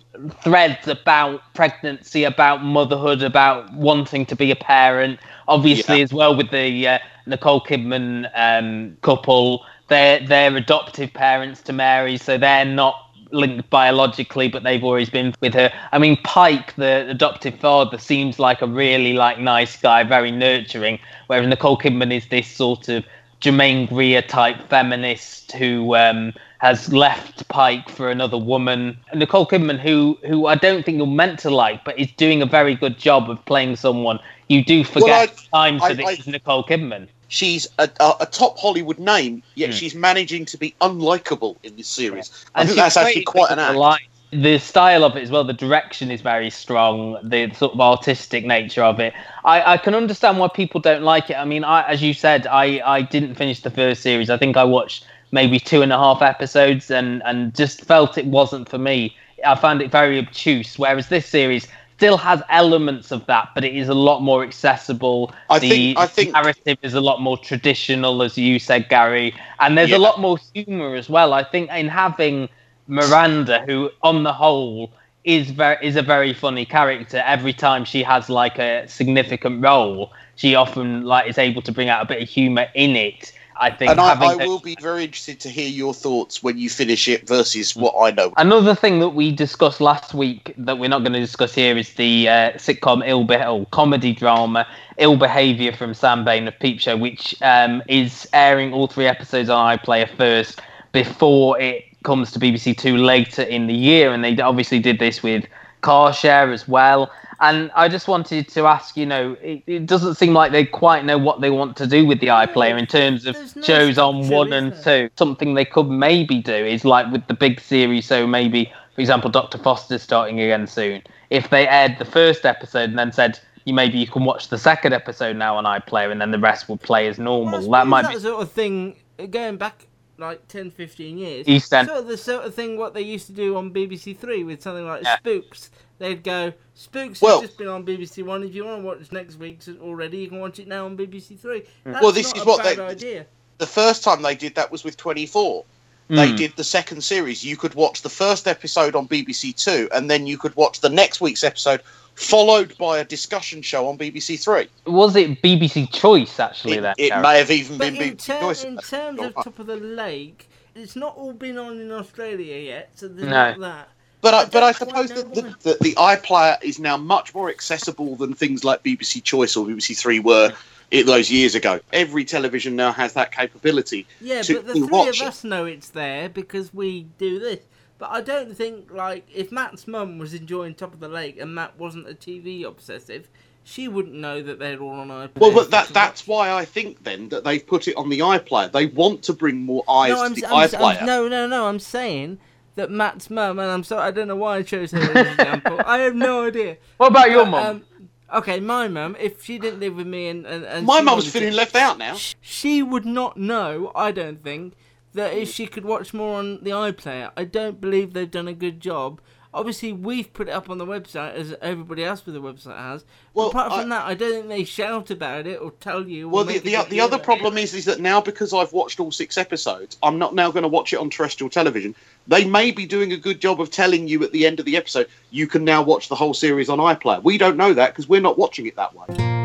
[0.41, 5.19] threads about pregnancy, about motherhood, about wanting to be a parent.
[5.49, 6.03] Obviously, Yeah.
[6.03, 12.17] as well with the uh, Nicole Kidman um, couple, they're they're adoptive parents to Mary,
[12.17, 15.71] so they're not linked biologically, but they've always been with her.
[15.91, 20.99] I mean, Pike, the adoptive father, seems like a really like nice guy, very nurturing,
[21.27, 23.03] whereas Nicole Kidman is this sort of
[23.41, 28.97] Germaine Greer type feminist who um, has left Pike for another woman.
[29.13, 32.45] Nicole Kidman, who who I don't think you're meant to like, but is doing a
[32.45, 36.27] very good job of playing someone you do forget at times I- that I- it's
[36.27, 37.07] Nicole Kidman.
[37.27, 39.73] She's a, a, a top Hollywood name, yet Hmm.
[39.73, 42.31] she's managing to be unlikable in this series.
[42.55, 43.69] I And think that's actually quite an act.
[43.69, 43.99] of the line.
[44.31, 48.45] The style of it as well, the direction is very strong, the sort of artistic
[48.45, 49.13] nature of it.
[49.45, 51.35] I, I can understand why people don't like it.
[51.35, 54.29] I mean, I, as you said, I, I didn't finish the first series.
[54.29, 58.25] I think I watched maybe two and a half episodes and, and just felt it
[58.25, 59.15] wasn't for me.
[59.45, 63.73] I found it very obtuse, whereas this series still has elements of that, but it
[63.75, 65.33] is a lot more accessible.
[65.49, 69.33] I the think- I think- narrative is a lot more traditional, as you said, Gary,
[69.59, 69.97] and there's Yeah.
[69.97, 71.33] a lot more humor as well.
[71.33, 72.49] I think in having
[72.87, 74.91] Miranda, who on the whole
[75.23, 77.23] is very is a very funny character.
[77.25, 81.89] Every time she has like a significant role, she often like is able to bring
[81.89, 83.31] out a bit of humor in it.
[83.57, 86.69] I think And I, I will be very interested to hear your thoughts when you
[86.69, 88.33] finish it versus what I know.
[88.37, 91.93] Another thing that we discussed last week that we're not going to discuss here is
[91.93, 96.79] the uh, sitcom Ill Be- or comedy drama Ill Behavior from Sam Bain of Peep
[96.79, 102.39] Show, which um, is airing all three episodes on iPlayer first before it comes to
[102.39, 105.45] BBC Two later in the year, and they obviously did this with
[105.81, 107.11] Car Share as well.
[107.47, 111.05] And I just wanted to ask, you know, it, it doesn't seem like they quite
[111.05, 114.27] know what they want to do with the iPlayer in terms of no shows on
[114.29, 115.09] one and two.
[115.15, 118.07] Something they could maybe do is like with the big series.
[118.07, 121.03] So maybe, for example, Doctor Foster's starting again soon.
[121.29, 124.57] if they aired the first episode and then said you maybe you can watch the
[124.57, 127.59] second episode now on iPlayer and then the rest will play as normal.
[127.61, 128.95] Well, that might that be sort of thing
[129.29, 131.47] going back like 10, 15 years.
[131.47, 131.87] East End.
[131.87, 134.61] Sort of the sort of thing what they used to do on BBC Three with
[134.61, 135.17] something like Yeah.
[135.17, 135.71] Spooks.
[135.97, 138.43] They'd go, Spooks Well- has just been on BBC One.
[138.43, 141.35] If you want to watch next week's already, you can watch it now on BBC
[141.39, 141.63] Three.
[141.83, 142.01] That's Mm.
[142.01, 143.25] Well, this not is a what they- idea.
[143.57, 145.63] The first time they did that was with 24.
[146.07, 146.35] They Hmm.
[146.35, 147.43] did the second series.
[147.43, 150.89] You could watch the first episode on BBC Two, and then you could watch the
[150.89, 151.81] next week's episode,
[152.15, 154.67] followed by a discussion show on BBC Three.
[154.91, 156.95] was it BBC Choice actually It, then?
[156.97, 157.23] it Gareth?
[157.23, 158.63] may have even But been in, BBC ter- Choice.
[158.63, 162.89] in terms of Top of the Lake, it's not all been on in Australia yet,
[162.95, 163.51] so there's No.
[163.51, 163.89] not that.
[164.21, 167.49] But I, I but I suppose that the, the, the iPlayer is now much more
[167.49, 170.51] accessible than things like BBC Choice or BBC Three were
[170.91, 171.79] it, those years ago.
[171.93, 174.07] Every television now has that capability.
[174.21, 175.27] Yeah, to but the three watch of it.
[175.27, 177.59] us know it's there because we do this.
[177.97, 181.55] But I don't think like if Matt's mum was enjoying Top of the Lake and
[181.55, 183.29] Matt wasn't a TV obsessive,
[183.63, 185.39] she wouldn't know that they're all on iPlayer.
[185.39, 185.93] Well, but to that watch.
[185.93, 188.71] that's why I think then that they've put it on the iPlayer.
[188.71, 190.99] They want to bring more eyes no, to I'm, the I'm, iPlayer.
[191.01, 191.67] I'm, no, no, no.
[191.67, 192.37] I'm saying
[192.75, 195.27] that Matt's mum, and I'm sorry, I don't know why I chose her as an
[195.27, 195.81] example.
[195.85, 196.77] I have no idea.
[196.97, 197.65] What about your mum?
[197.65, 197.85] um,
[198.33, 201.31] okay, my mum, if she didn't live with me and, and, and My she mum's
[201.31, 202.15] feeling left out now.
[202.41, 204.73] she would not know, I don't think,
[205.15, 207.31] that if she could watch more on the iPlayer.
[207.35, 209.19] I don't believe they've done a good job.
[209.53, 213.05] Obviously, we've put it up on the website as everybody else with the website has.
[213.33, 216.27] Well, apart from I- that, I don't think they shout about it or tell you.
[216.27, 219.13] or Well, the, the, the other problem is is that now because I've watched all
[219.13, 221.95] six episodes, I'm not now going to watch it on terrestrial television.
[222.27, 224.75] They may be doing a good job of telling you at the end of the
[224.75, 227.23] episode you can now watch the whole series on iPlayer.
[227.23, 229.44] We don't know that because we're not watching it that way.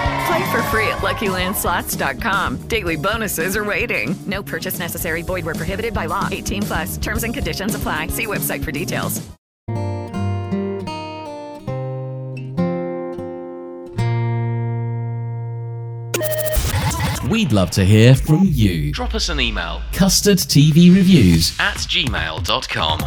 [0.27, 2.67] Play for free at LuckyLandSlots.com.
[2.67, 4.15] Daily bonuses are waiting.
[4.27, 5.21] No purchase necessary.
[5.23, 6.27] Void where prohibited by law.
[6.31, 6.97] 18 plus.
[6.97, 8.07] Terms and conditions apply.
[8.07, 9.21] See website for details.
[17.29, 18.91] We'd love to hear from you.
[18.91, 21.57] Drop us an email Custard TV Reviews.
[21.59, 22.99] at gmail.com.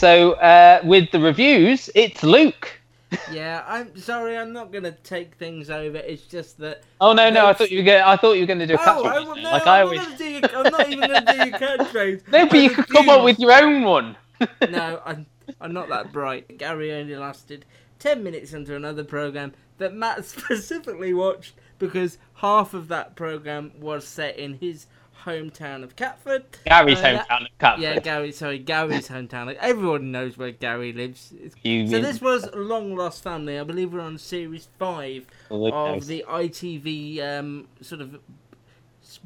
[0.00, 2.72] So uh, with the reviews, it's Luke.
[3.30, 5.98] Yeah, I'm sorry, I'm not going to take things over.
[5.98, 6.84] It's just that.
[7.00, 7.44] Oh no, no!
[7.46, 8.02] I thought you were going.
[8.02, 9.26] I thought you were going to do a Oh, I, catchphrase.
[9.26, 10.00] will- thing, no, like I'm, I not always.
[10.00, 12.22] gonna do your, I'm not even going to do your catchphrase.
[12.32, 14.16] No, but I you could come up with your own one.
[14.70, 15.26] no, I'm,
[15.60, 16.56] I'm not that bright.
[16.56, 17.64] Gary only lasted
[17.98, 24.06] 10 minutes into another program that Matt specifically watched because half of that program was
[24.06, 24.86] set in his
[25.24, 26.44] hometown of Catford.
[26.64, 27.82] Gary's Uh, that- hometown of Catford.
[27.82, 29.46] Yeah, Gary, sorry, Gary's hometown.
[29.46, 31.32] Like, everyone knows where Gary lives.
[31.62, 33.58] You so this was Long Lost Family.
[33.58, 38.18] I believe we're on series 5 Oh, of the ITV um, sort of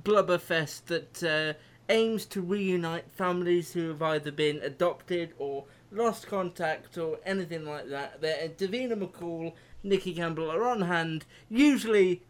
[0.03, 6.97] blubberfest that uh, aims to reunite families who have either been adopted or lost contact
[6.99, 8.21] or anything like that.
[8.21, 9.53] They're, Davina McCall,
[9.83, 12.23] Nicky Campbell are on hand, usually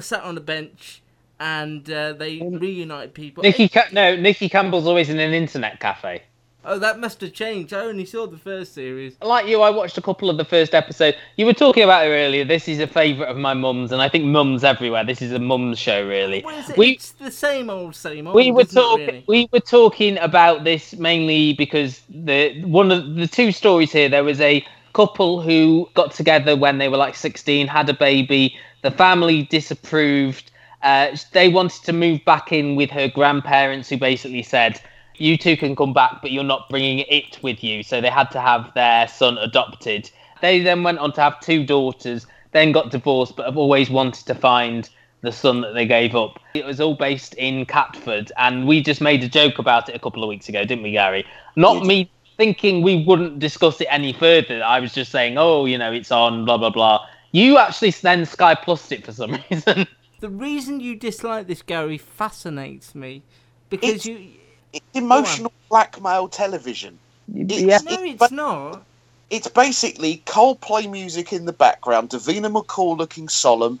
[0.00, 1.02] sat on a bench,
[1.40, 3.42] and uh, they reunite people.
[3.42, 6.22] Nicky, Ca- no, Nicky Campbell's always in an internet cafe.
[6.66, 7.74] Oh, that must have changed.
[7.74, 9.16] I only saw the first series.
[9.20, 11.18] Like you, I watched a couple of the first episodes.
[11.36, 12.44] You were talking about it earlier.
[12.44, 15.04] This is a favourite of my mum's, and I think mums everywhere.
[15.04, 16.40] This is a mum's show, really.
[16.40, 16.78] What is it?
[16.78, 18.34] We it's the same old, same old.
[18.34, 19.06] we were talking.
[19.06, 19.24] really?
[19.28, 24.08] We were talking about this mainly because the one of the two stories here.
[24.08, 28.56] There was a couple who got together when they were like 16, had a baby.
[28.82, 30.50] The family disapproved.
[30.84, 34.80] Uh, they wanted to move back in with her grandparents, who basically said,
[35.16, 38.30] "You two can come back, but you're not bringing it with you." So they had
[38.32, 40.10] to have their son adopted.
[40.42, 44.26] They then went on to have two daughters, then got divorced, but have always wanted
[44.26, 44.88] to find
[45.22, 46.38] the son that they gave up.
[46.52, 49.98] It was all based in Catford, and we just made a joke about it a
[49.98, 51.24] couple of weeks ago, didn't we, Gary?
[51.56, 54.62] Not me, thinking we wouldn't discuss it any further.
[54.62, 57.06] I was just saying, oh, you know, it's on, blah blah blah.
[57.32, 59.86] You actually then Sky Plus it for some reason.
[60.24, 63.20] The reason you dislike this, Gary, fascinates me
[63.68, 64.30] because It's- you.
[64.72, 66.98] It's emotional blackmail television.
[67.30, 67.80] Yeah.
[67.84, 68.84] No, it's not.
[69.28, 73.80] It's basically Coldplay music in the background, Davina McCall looking solemn,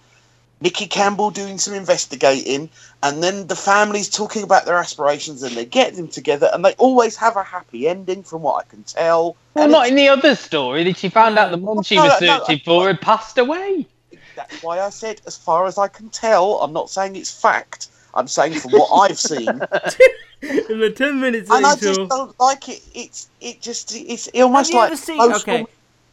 [0.60, 2.68] Nicky Campbell doing some investigating,
[3.02, 6.74] and then the families talking about their aspirations and they get them together and they
[6.74, 9.34] always have a happy ending from what I can tell.
[9.54, 12.02] Well, And not in the other story that she found out the mum she No,
[12.04, 13.86] was no, no, searching for had passed away.
[14.36, 17.88] That's why I said, as far as I can tell, I'm not saying it's fact.
[18.14, 19.48] I'm saying from what I've seen,
[20.42, 22.82] In the ten minutes and I just don't like it.
[22.94, 25.32] It's it just it's almost have you like ever seen?
[25.32, 25.66] Okay.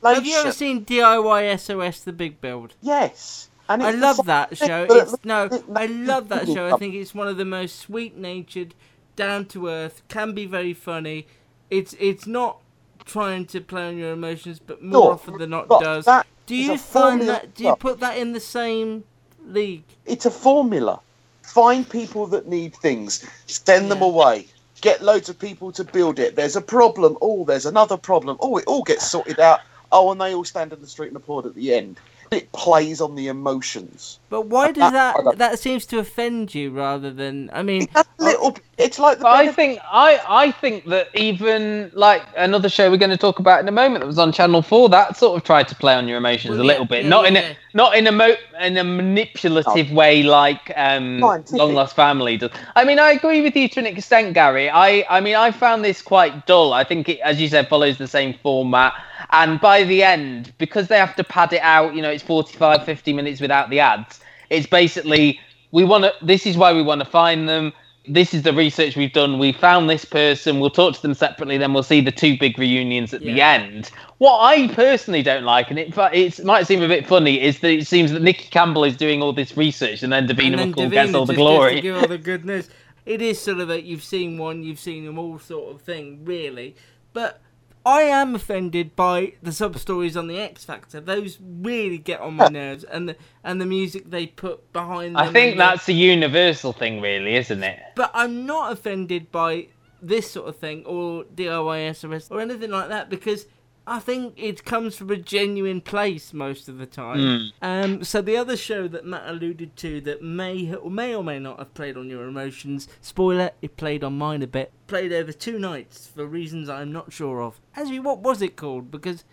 [0.04, 2.74] Have you ever seen DIY SOS: The Big Build?
[2.82, 3.50] Yes.
[3.70, 4.86] And I love that show.
[4.90, 6.74] It's, no, I love that show.
[6.74, 8.74] I think it's one of the most sweet-natured,
[9.16, 11.28] down-to-earth, can be very funny.
[11.70, 12.60] It's it's not
[13.06, 16.06] trying to play on your emotions, but more No, often than not does.
[16.06, 17.56] that Do you find that?
[17.56, 19.06] Do you put that in the same
[19.46, 19.84] league?
[20.06, 21.00] It's a formula.
[21.44, 24.48] Find people that need things, send them away.
[24.82, 26.36] Get loads of people to build it.
[26.36, 27.18] There's a problem.
[27.22, 28.36] Oh, there's another problem.
[28.42, 29.62] Oh, it all gets sorted out.
[29.94, 31.98] Oh, and they all stand in the street and applaud at the end.
[32.32, 34.20] It plays on the emotions.
[34.30, 37.50] But why does that- that that seems to offend you rather than?
[37.54, 38.48] I mean, A little.
[38.50, 39.24] Uh, It's like the.
[39.24, 43.40] But I think I I think that even like another show we're going to talk
[43.40, 45.94] about in a moment that was on Channel Four that sort of tried to play
[45.94, 47.42] on your emotions Well, a yeah, little bit, yeah, not yeah, in yeah.
[47.42, 51.60] a not in a mo- in a manipulative way like um, Scientific.
[51.60, 52.52] Long Lost Family does.
[52.76, 54.70] I mean, I agree with you to an extent, Gary.
[54.70, 56.74] I I mean, I found this quite dull.
[56.74, 58.94] I think it, as you said, follows the same format.
[59.32, 62.84] And by the end, because they have to pad it out, you know, it's 45,
[62.84, 64.20] 50 minutes without the ads.
[64.50, 65.40] It's basically
[65.72, 66.14] we want to.
[66.22, 67.74] This is why we want to find them.
[68.08, 69.38] This is the research we've done.
[69.38, 70.60] We found this person.
[70.60, 71.58] We'll talk to them separately.
[71.60, 73.92] Then we'll see the two big reunions at the end.
[74.18, 77.70] What I personally don't like, and it it might seem a bit funny, is that
[77.70, 80.74] it seems that Nicky Campbell is doing all this research, and then Davina and then
[80.74, 81.80] McCall gets all the glory.
[81.80, 82.70] Gets all the good news.
[83.06, 86.24] It is sort of that you've seen one, you've seen them all, sort of thing,
[86.24, 86.76] really.
[87.14, 87.42] But
[87.86, 91.00] I am offended by the sub stories on the X Factor.
[91.02, 95.16] Those really get on my nerves, and the and the music they put behind.
[95.16, 97.80] Them I think the- that's a universal thing, really, isn't it?
[97.96, 99.68] But I'm not offended by
[100.02, 103.46] this sort of thing or DIY SOS or anything like that because
[103.88, 107.20] I think it comes from a genuine place most of the time.
[107.62, 111.40] Um, so the other show that Matt alluded to that may or may or may
[111.40, 114.72] not have played on your emotions, spoiler, it played on mine a bit.
[114.88, 117.60] Played over two nights for reasons I'm not sure of.
[117.76, 118.92] Actually, what was it called?
[118.92, 119.24] Because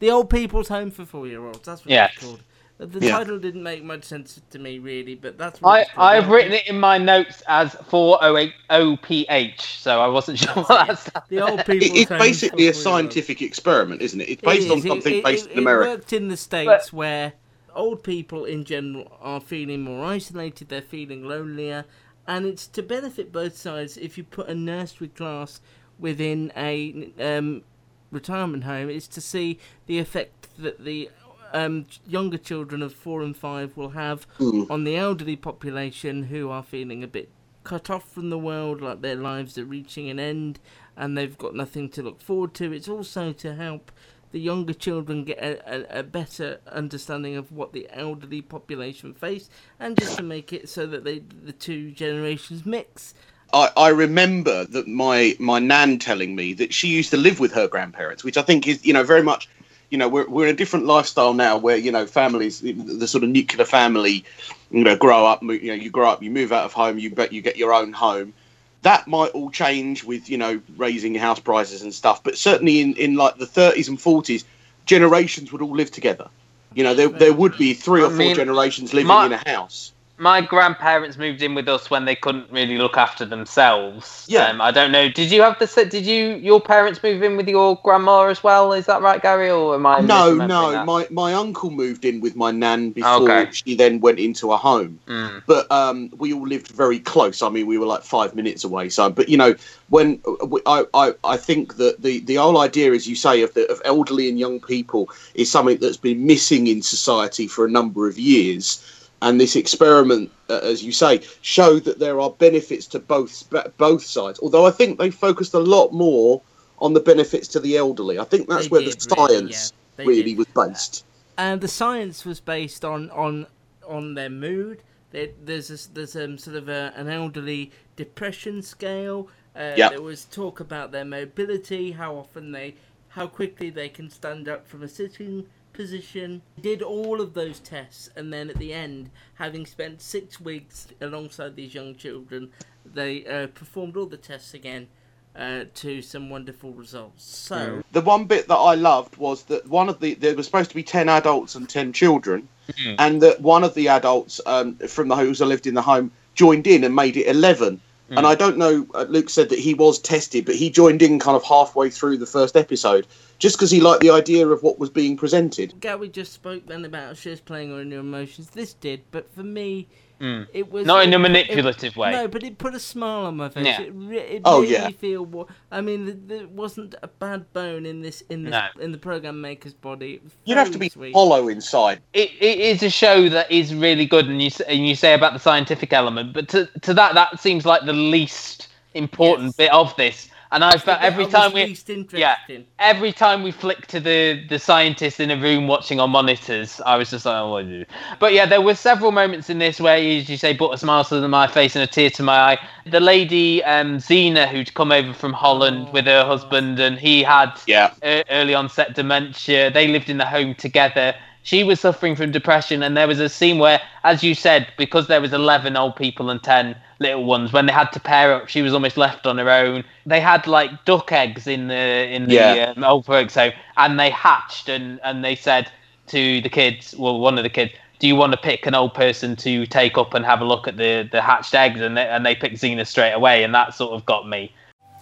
[0.00, 1.60] the Old People's Home for Four Year Olds.
[1.60, 2.42] That's what it's called.
[2.78, 3.18] The Yeah.
[3.18, 6.52] title didn't make much sense to me really, but that's what I I've The written
[6.52, 11.08] it in my notes as 408OPH, so I wasn't sure what that's.
[11.28, 12.82] The Old It- it's basically a for Four-Year-Olds.
[12.82, 14.28] scientific experiment, isn't it?
[14.28, 14.84] It's It based on is.
[14.84, 15.88] It- something it, based it, in America.
[15.90, 17.34] It worked in the States where
[17.74, 21.84] old people in general are feeling more isolated, they're feeling lonelier,
[22.26, 25.60] and it's to benefit both sides if you put a nursery class
[25.98, 27.62] within a um,
[28.10, 31.08] retirement home, it's to see the effect that the
[31.54, 34.70] um, younger children of four and five will have Mm.
[34.70, 37.30] on the elderly population who are feeling a bit
[37.62, 40.58] cut off from the world, like their lives are reaching an end
[40.96, 42.72] and they've got nothing to look forward to.
[42.72, 43.90] It's also to help
[44.32, 49.48] the younger children get a, a, a better understanding of what the elderly population face
[49.78, 53.14] and just to make it so that they the two generations mix.
[53.52, 57.52] I, I remember that my my nan telling me that she used to live with
[57.52, 59.48] her grandparents, which I think is you know very much,
[59.94, 63.22] you know we're we're in a different lifestyle now where you know families the sort
[63.22, 64.24] of nuclear family,
[64.72, 67.10] you know grow up you know you grow up you move out of home you
[67.10, 68.34] bet you get your own home.
[68.82, 72.94] That might all change with you know raising house prices and stuff, but certainly in
[72.94, 74.42] in like the 30s and 40s,
[74.84, 76.28] generations would all live together.
[76.74, 79.32] You know there there would be three or I four mean, generations living my- in
[79.32, 79.92] a house.
[80.16, 84.24] My grandparents moved in with us when they couldn't really look after themselves.
[84.28, 84.46] Yeah.
[84.46, 85.08] Um, I don't know.
[85.08, 88.72] Did you have the Did you your parents move in with your grandma as well?
[88.72, 89.50] Is that right, Gary?
[89.50, 90.00] Or am I?
[90.00, 90.70] No, no.
[90.70, 90.86] that?
[90.86, 93.50] My my uncle moved in with my nan before Okay.
[93.50, 95.00] she then went into a home.
[95.08, 95.42] Mm.
[95.46, 97.42] But um, we all lived very close.
[97.42, 98.90] I mean, we were like five minutes away.
[98.90, 99.56] So, but you know,
[99.88, 103.52] when uh, I I, I think that the the whole idea, as you say, of
[103.54, 107.70] the of elderly and young people is something that's been missing in society for a
[107.70, 108.80] number of years.
[109.24, 113.32] And this experiment, uh, as you say, showed that there are benefits to both
[113.78, 114.38] both sides.
[114.40, 116.42] Although I think they focused a lot more
[116.78, 118.18] on the benefits to the elderly.
[118.18, 120.04] I think that's They where did, the really, science yeah.
[120.10, 121.04] Really was based.
[121.38, 123.46] and the science was based on on
[123.86, 124.82] on their mood.
[125.10, 129.90] There, there's a, there's um, sort of a, an elderly depression scale, Uh, Yep.
[129.90, 132.74] There was talk about their mobility, how often they,
[133.08, 136.40] how quickly they can stand up from a sitting position.
[136.60, 141.56] Did all of those tests, and then at the end, having spent six weeks alongside
[141.56, 142.50] these young children,
[142.84, 144.88] they uh, performed all the tests again
[145.36, 147.24] uh, to some wonderful results.
[147.24, 147.82] So.
[147.92, 150.76] The one bit that I loved was that one of the there was supposed to
[150.76, 152.48] be ten adults and ten children,
[152.82, 152.96] Mm.
[152.98, 156.66] and that one of the adults um, from the who lived in the home joined
[156.66, 157.78] in and made it eleven.
[158.10, 158.18] Mm.
[158.18, 158.86] And I don't know.
[158.94, 162.18] Uh, Luke said that he was tested, but he joined in kind of halfway through
[162.18, 163.06] the first episode,
[163.38, 165.78] just because he liked the idea of what was being presented.
[165.80, 168.50] Gary just spoke then about shares playing on your emotions.
[168.50, 169.88] This did, but for me,
[170.24, 170.46] Mm.
[170.54, 172.10] it was Not in a manipulative it- way.
[172.12, 173.66] No, but it put a smile on my face.
[173.66, 173.82] Yeah.
[173.82, 174.86] It, re- it Oh, made yeah.
[174.86, 175.26] me feel.
[175.26, 178.68] wa- I mean, there wasn't a bad bone in this in this No.
[178.82, 180.20] in the program maker's body.
[180.46, 181.12] You'd have to be sweet.
[181.12, 182.00] hollow inside.
[182.14, 185.34] it, it is a show that is really good, and you and you say about
[185.34, 189.94] the scientific element, but to to that that seems like the least important bit of
[189.96, 190.28] this.
[190.52, 192.36] And I felt every time we least yeah
[192.78, 196.96] every time we flick to the the scientist in a room watching on monitors, I
[196.96, 197.90] was just like, oh, what do you do?
[198.20, 201.04] But yeah, there were several moments in this where, as you say, brought a smile
[201.04, 202.58] to my face and a tear to my eye.
[202.86, 207.52] The lady um, Zena, who'd come over from Holland with her husband, and he had
[207.66, 207.92] Yeah.
[208.30, 209.70] early onset dementia.
[209.70, 211.14] They lived in the home together.
[211.42, 215.06] She was suffering from depression, and there was a scene where, as you said, because
[215.08, 218.48] there was eleven old people and ten little ones, when they had to pair up,
[218.48, 219.84] she was almost left on her own.
[220.06, 222.72] They had like duck eggs in the in the Yeah.
[222.76, 225.70] um, old folks home, and they hatched, and and they said
[226.08, 227.72] to the kids, well, one of the kids.
[228.00, 230.68] Do you want to pick an old person to take up and have a look
[230.68, 231.80] at the, the hatched eggs?
[231.80, 234.52] And they, and they picked Zena straight away, and that sort of got me.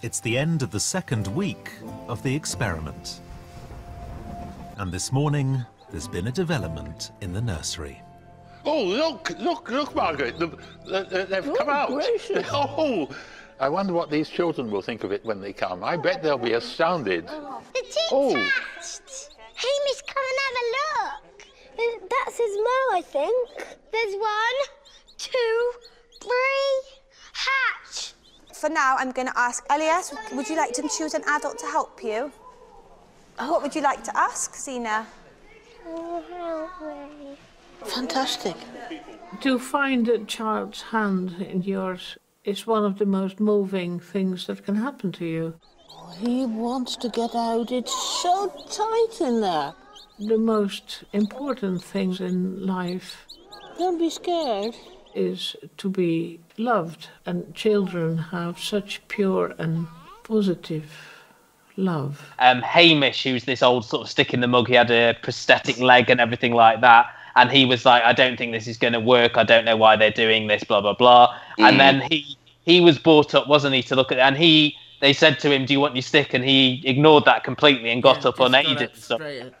[0.03, 1.71] It's the end of the second week
[2.07, 3.19] of the experiment.
[4.77, 8.01] And this morning, there's been a development in the nursery.
[8.65, 10.39] Oh, look, look, look, Margaret.
[10.39, 10.47] The,
[10.85, 11.91] the, the- they've come out.
[12.51, 13.09] Oh,
[13.59, 15.83] I wonder what these children will think of it when they come.
[15.83, 17.25] I bet they'll be astounded.
[18.11, 21.47] Oh, Hamish, come and have a look.
[21.77, 23.49] Uh, That's his mo, I think.
[23.91, 24.57] There's one,
[25.17, 25.71] two,
[26.21, 26.99] three.
[27.33, 28.13] Hatch.
[28.53, 31.65] For now, I'm going to ask Elias, would you like to choose an adult to
[31.67, 32.31] help you?
[33.37, 35.05] What would you like to ask, Zena?
[35.87, 36.23] Oh,
[36.79, 37.37] help me.
[37.85, 38.55] Fantastic.
[39.41, 44.65] To find a child's hand in yours is one of the most moving things that
[44.65, 45.53] can happen to you.
[46.19, 47.71] He wants to get out.
[47.71, 49.73] It's so tight in there.
[50.19, 53.25] The most important things in life
[53.79, 54.75] Don't be scared.
[55.15, 59.87] is to be loved, and children have such pure and
[60.23, 60.85] positive
[61.75, 62.21] love.
[62.39, 64.67] um, Hamish, who's this old sort of stick in the mug.
[64.67, 67.07] He had a prosthetic leg and everything like that.
[67.35, 69.37] And he was like, I don't think this is going to work.
[69.37, 71.35] I don't know why they're doing this, blah, blah, blah.
[71.61, 71.79] And Mm.
[71.79, 75.39] then he he was brought up, wasn't he, to look at And he they said
[75.39, 76.33] to him, Do you want your stick?
[76.33, 78.91] And he ignored that completely and got up Just got unaided.
[78.91, 79.53] up So, up.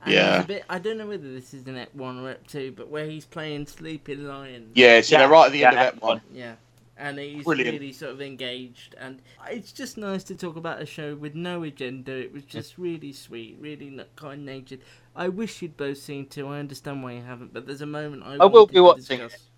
[0.00, 0.36] And Yeah.
[0.36, 2.88] a bit, I don't know whether this is in Ep 1 or Ep 2, but
[2.88, 4.70] where he's playing Sleepy Lion.
[4.74, 6.20] Yeah, so they're right at the end of that one.
[6.32, 6.56] Yeah.
[6.96, 7.76] And he's Brilliant.
[7.76, 11.62] really sort of engaged, and it's just nice to talk about a show with no
[11.62, 12.10] agenda.
[12.12, 14.80] It was just really sweet, really kind natured.
[15.18, 16.46] I wish you'd both seen too.
[16.46, 19.18] I understand why you haven't, but there's a moment I, I will wanted be watching
[19.18, 19.48] discuss.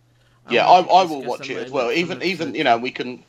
[0.48, 1.92] Yeah, I, I will watch it as well.
[1.92, 3.22] Even even you know we can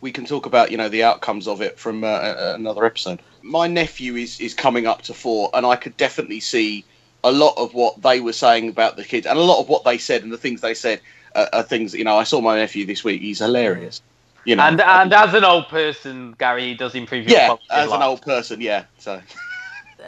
[0.00, 3.20] we can talk about you know the outcomes of it from uh, uh, another episode.
[3.42, 6.84] My nephew is is coming up to four, and I could definitely see
[7.22, 9.84] a lot of what they were saying about the kids, and a lot of what
[9.84, 11.00] they said and the things they said
[11.36, 11.94] uh, are things.
[11.94, 13.22] You know, I saw my nephew this week.
[13.22, 14.02] He's hilarious.
[14.44, 17.92] You know, and and as an old person, Gary, he does improve your yeah, as
[17.92, 18.86] an old person, yeah.
[18.98, 19.20] So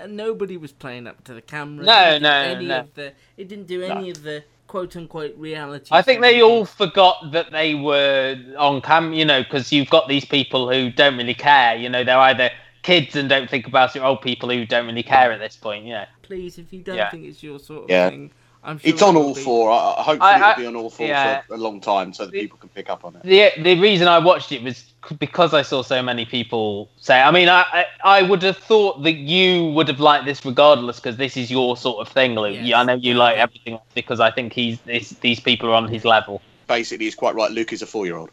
[0.09, 1.84] nobody was playing up to the camera.
[1.84, 2.80] No, It didn't do no, any no.
[2.80, 5.88] Of the, it didn't do any of the quote unquote reality.
[5.90, 10.09] I think they all forgot that they were on cam, you know, because you've got
[10.09, 11.76] these people who don't really care.
[11.76, 12.51] You know, they're either
[12.82, 15.57] kids and don't think about it, or old people who don't really care at this
[15.57, 15.84] point.
[15.86, 16.07] Yeah.
[16.22, 17.11] Please, if you don't Yeah.
[17.11, 18.32] think it's your sort of yeah, thing,
[18.64, 19.40] I'm sure it's on all be.
[19.42, 19.70] four.
[19.70, 21.42] I, I hopefully I- I- it'll be on all four yeah.
[21.42, 23.22] for a long time, so that people can pick up on it.
[23.22, 24.84] The the reason I watched it was
[25.18, 27.20] because I saw so many people say.
[27.20, 31.00] I mean, I I, I would have thought that you would have liked this regardless
[31.00, 32.58] because this is your sort of thing, Luke.
[32.60, 35.88] Yeah, I know you like everything because I think he's this, these people are on
[35.88, 36.40] his level.
[36.68, 37.50] Basically, he's quite right.
[37.50, 38.30] Luke is a four-year-old.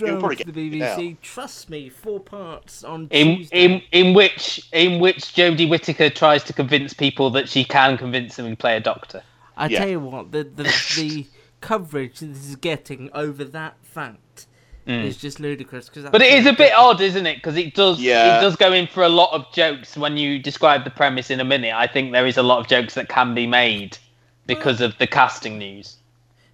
[0.00, 1.16] New You'll probably for the BBC.
[1.22, 3.64] Trust me, four parts on In Tuesday.
[3.64, 8.36] in in which in which Jodie Whittaker tries to convince people that she can convince
[8.36, 9.22] them and play a doctor.
[9.56, 9.80] I Yeah.
[9.80, 10.62] tell you what, the the
[10.96, 11.26] the,
[11.60, 14.46] coverage this is getting over that fact
[14.86, 15.04] Mm.
[15.04, 15.90] is just ludicrous.
[15.90, 17.34] Cause But it is a bit odd, isn't it?
[17.36, 18.38] Because it does Yeah.
[18.38, 21.40] it does go in for a lot of jokes when you describe the premise in
[21.40, 21.74] a minute.
[21.74, 23.98] I think there is a lot of jokes that can be made
[24.46, 25.98] because of the casting news.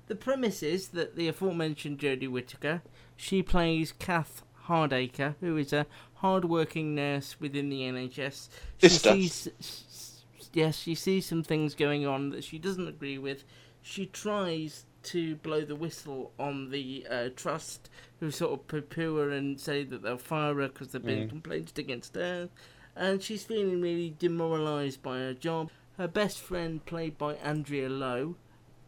[0.09, 2.83] The premise is that the aforementioned Jodie Whittaker,
[3.17, 8.49] she plays Kath Hardacre, who is a hard-working nurse within the NHS.
[8.79, 9.11] She Sister.
[9.13, 13.45] sees, yes, she sees some things going on that she doesn't agree with.
[13.83, 17.91] She tries to blow the whistle on the uh, trust,
[18.21, 21.29] who sort of poo-poo her and say that they'll fire her because there've been Mm.
[21.29, 22.49] complaints against her,
[22.97, 25.71] and she's feeling really demoralised by her job.
[25.99, 28.37] Her best friend, played by Andrea Lowe,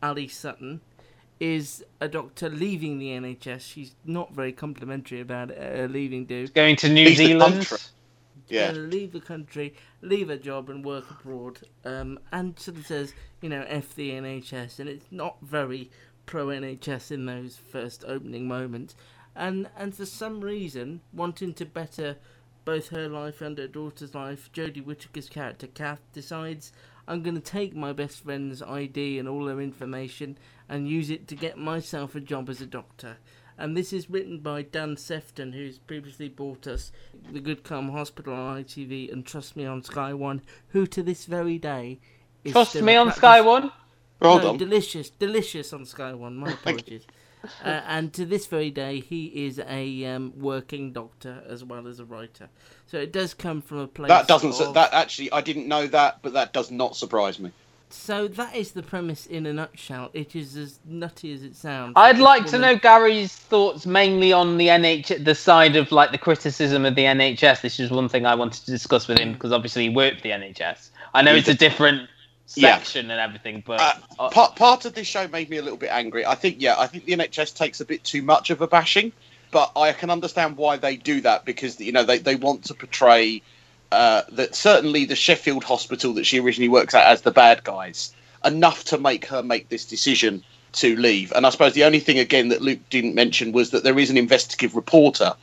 [0.03, 0.81] Ali Sutton,
[1.41, 3.61] is a doctor leaving the NHS.
[3.61, 6.49] She's not very complimentary about it, her leaving do.
[6.49, 7.67] Going to New Leave Zealand.
[7.69, 7.79] country.
[8.49, 8.71] Yeah.
[8.73, 11.61] Leave the country, leave a job, and work abroad.
[11.85, 15.91] Um, and sort of says, you know, F the NHS, and it's not very
[16.27, 18.95] pro NHS in those first opening moments.
[19.35, 22.17] And and for some reason, wanting to better
[22.65, 26.73] both her life and her daughter's life, Jodie Whittaker's character Kath decides
[27.09, 30.39] I'm going to take my best friend's ID and all her information
[30.69, 33.19] and use it to get myself a job as a doctor.
[33.59, 36.93] And this is written by Dan Sefton, who's previously brought us
[37.33, 41.25] The Good Karma Hospital on ITV and Trust Me on Sky One, who to this
[41.27, 41.99] very day
[42.45, 43.73] is Trust still me on practice- Sky One.
[44.21, 44.57] Well no, done.
[44.59, 46.37] delicious, delicious on Sky One.
[46.37, 47.07] My apologies.
[47.65, 52.01] uh, and to this very day, he is a um, working doctor as well as
[52.01, 52.49] a writer.
[52.87, 54.09] So it does come from a place.
[54.09, 54.61] That doesn't.
[54.61, 57.53] Of, That actually, I didn't know that, but that does not surprise me.
[57.89, 60.11] So that is the premise in a nutshell.
[60.13, 61.93] It is as nutty as it sounds.
[61.97, 66.11] I'd This like to know Gary's thoughts mainly on the NH, the side of like
[66.11, 67.61] the criticism of the NHS.
[67.61, 70.23] This is one thing I wanted to discuss with him because obviously he worked for
[70.25, 70.91] the NHS.
[71.15, 71.61] I know He it's a did.
[72.55, 72.79] Different Yeah.
[72.79, 73.81] section and everything, but
[74.19, 76.25] Uh, part part of this show made me a little bit angry.
[76.25, 79.13] I think yeah, I think the NHS takes a bit too much of a bashing,
[79.51, 82.75] but I can understand why they do that because you know they, they want to
[82.75, 83.43] portray
[83.93, 88.13] uh, that certainly the Sheffield hospital that she originally works at as the bad guys
[88.45, 90.43] enough to make her make this decision
[90.73, 91.33] to leave.
[91.35, 94.11] And I suppose the only thing again that Luke didn't mention was that there is
[94.11, 95.35] an investigative reporter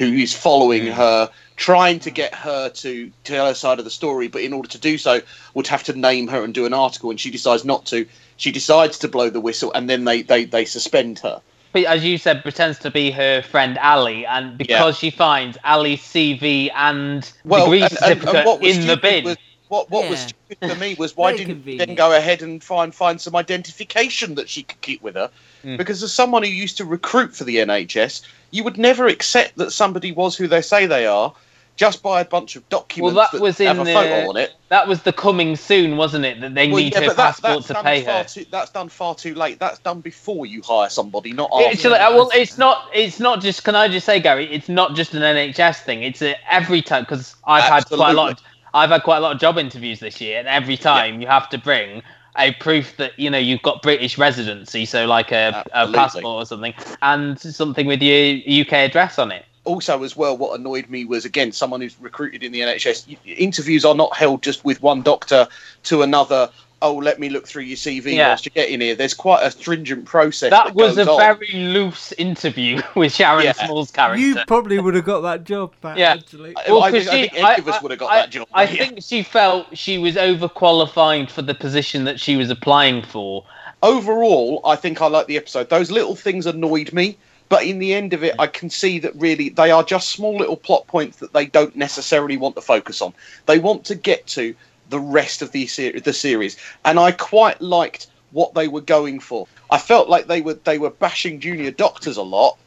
[0.00, 0.92] who is following hmm.
[0.92, 4.68] her, trying to get her to tell her side of the story, but in order
[4.70, 5.20] to do so,
[5.52, 8.06] would have to name her and do an article, and she decides not to.
[8.38, 11.42] She decides to blow the whistle, and then they they, they suspend her.
[11.72, 16.00] But as you said, pretends to be her friend Ali, and because she finds Ali's
[16.00, 19.24] CV and Well, degree and- and- and what was in the stupid bin.
[19.24, 19.36] was-
[19.70, 22.94] what what was stupid for me was why didn't you then go ahead and find
[22.94, 25.30] find some identification that she could keep with her?
[25.64, 25.78] Mm.
[25.78, 29.70] Because as someone who used to recruit for the NHS, you would never accept that
[29.70, 31.32] somebody was who they say they are
[31.76, 34.28] just by a bunch of documents Well, documents that was in have a the, photo
[34.28, 34.52] on it.
[34.68, 36.40] That was the coming soon, wasn't it?
[36.40, 38.24] That they Well, need yeah, her but that- passport that's to done pay far her.
[38.24, 39.58] Too, that's done far too late.
[39.58, 41.68] That's done before you hire somebody, not after.
[41.70, 42.90] Actually, uh, well, it's not.
[42.92, 43.64] It's not just.
[43.64, 44.52] Can I just say, Gary?
[44.52, 46.02] It's not just an NHS thing.
[46.02, 48.32] It's a, every time because I've had quite a lot.
[48.32, 48.38] Of,
[48.74, 51.48] I've had quite a lot of job interviews this year, and every time you have
[51.50, 52.02] to bring
[52.38, 56.46] a proof that you know you've got British residency, so like a, a passport or
[56.46, 59.44] something, and something with your UK address on it.
[59.64, 63.84] also as well what annoyed me was again someone who's recruited in the nhs interviews
[63.84, 65.46] are not held just with one doctor
[65.82, 66.48] to another
[66.82, 68.28] oh let me look through your cv Yeah.
[68.28, 71.10] whilst you get in here there's quite a stringent process That that, was goes a
[71.10, 71.18] on.
[71.18, 73.52] very loose interview with Sharon Yeah.
[73.52, 74.20] Small's character.
[74.20, 76.12] You probably would have got that job back, Yeah.
[76.14, 76.54] actually.
[76.68, 78.30] Well, I 'cause think- I she- think any of us would have got I- that
[78.30, 78.84] job, I yeah.
[78.86, 83.44] think she felt she was overqualified for the position that she was applying for.
[83.82, 87.16] overall i think i like the episode those little things annoyed me
[87.48, 88.40] but in the end of it mm.
[88.40, 91.74] i can see that really they are just small little plot points that they don't
[91.76, 93.12] necessarily want to focus on
[93.46, 94.54] they want to get to
[94.90, 96.56] the rest of the, ser- the series.
[96.84, 99.48] And i quite liked what they were going for.
[99.70, 102.58] I felt like they were they were bashing junior doctors a lot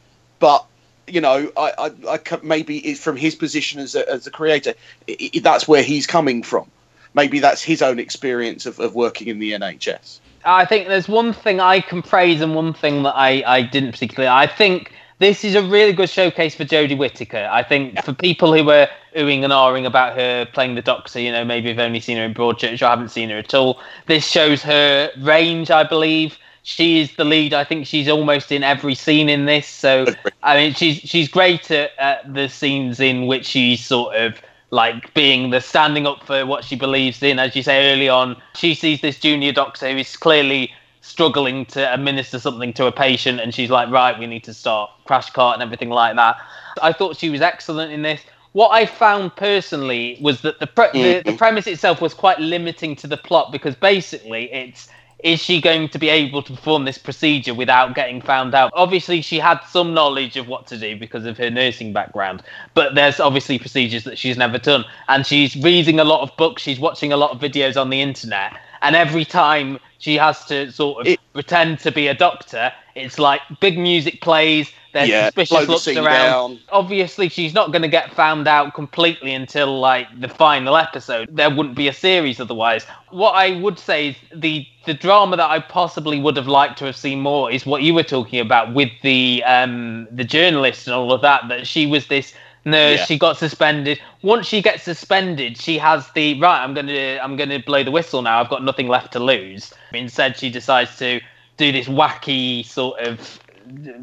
[0.44, 0.66] but
[1.06, 4.74] you know i i, I maybe it's from his position as a, as a creator
[5.08, 6.70] i i that's where he's coming from.
[7.16, 11.32] Maybe that's his own experience of, of working in the nhs I think there's one
[11.32, 14.28] thing I can praise and one thing that I, I didn't particularly.
[14.28, 17.48] I think this is a really good showcase for Jodie Whittaker.
[17.50, 21.30] I think for people who were oohing and ahhing about her playing the Doctor, you
[21.30, 23.80] know, maybe have only seen her in Broadchurch or haven't seen her at all.
[24.06, 26.36] This shows her range, I believe.
[26.62, 27.52] She is the lead.
[27.52, 29.66] I think she's almost in every scene in this.
[29.66, 30.06] So
[30.42, 34.40] I mean, she's she's great at, at the scenes in which she's sort of
[34.70, 37.38] like being the standing up for what she believes in.
[37.38, 40.72] As you say early on, she sees this junior doctor who is clearly
[41.04, 44.90] struggling to administer something to a patient, and she's like, right, we need to start
[45.04, 46.36] crash cart and everything like that.
[46.80, 48.22] I thought she was excellent in this.
[48.52, 51.36] What I found personally was that the, pre- the the mm-hmm.
[51.36, 54.88] premise itself was quite limiting to the plot because basically it's
[55.24, 58.70] is she going to be able to perform this procedure without getting found out?
[58.74, 62.42] Obviously, she had some knowledge of what to do because of her nursing background,
[62.74, 64.84] but there's obviously procedures that she's never done.
[65.08, 68.02] And she's reading a lot of books, she's watching a lot of videos on the
[68.02, 68.52] internet,
[68.84, 73.40] and every time she has to sort of pretend to be a doctor, it's like
[73.60, 74.70] big music plays.
[74.92, 76.36] There's Yeah, suspicious looks around.
[76.36, 76.60] down.
[76.70, 81.28] Obviously, she's not going to get found out completely until like the final episode.
[81.32, 82.86] There wouldn't be a series otherwise.
[83.10, 86.84] What I would say is the the drama that I possibly would have liked to
[86.86, 90.94] have seen more is what you were talking about with the um the journalist and
[90.94, 91.48] all of that.
[91.48, 92.34] That she was this
[92.64, 93.00] nurse.
[93.00, 93.04] Yeah.
[93.04, 94.00] She got suspended.
[94.22, 96.62] Once she gets suspended, she has the right.
[96.62, 98.40] I'm gonna I'm gonna blow the whistle now.
[98.40, 99.72] I've got nothing left to lose.
[99.92, 101.20] Instead, she decides to
[101.56, 103.38] do this wacky sort of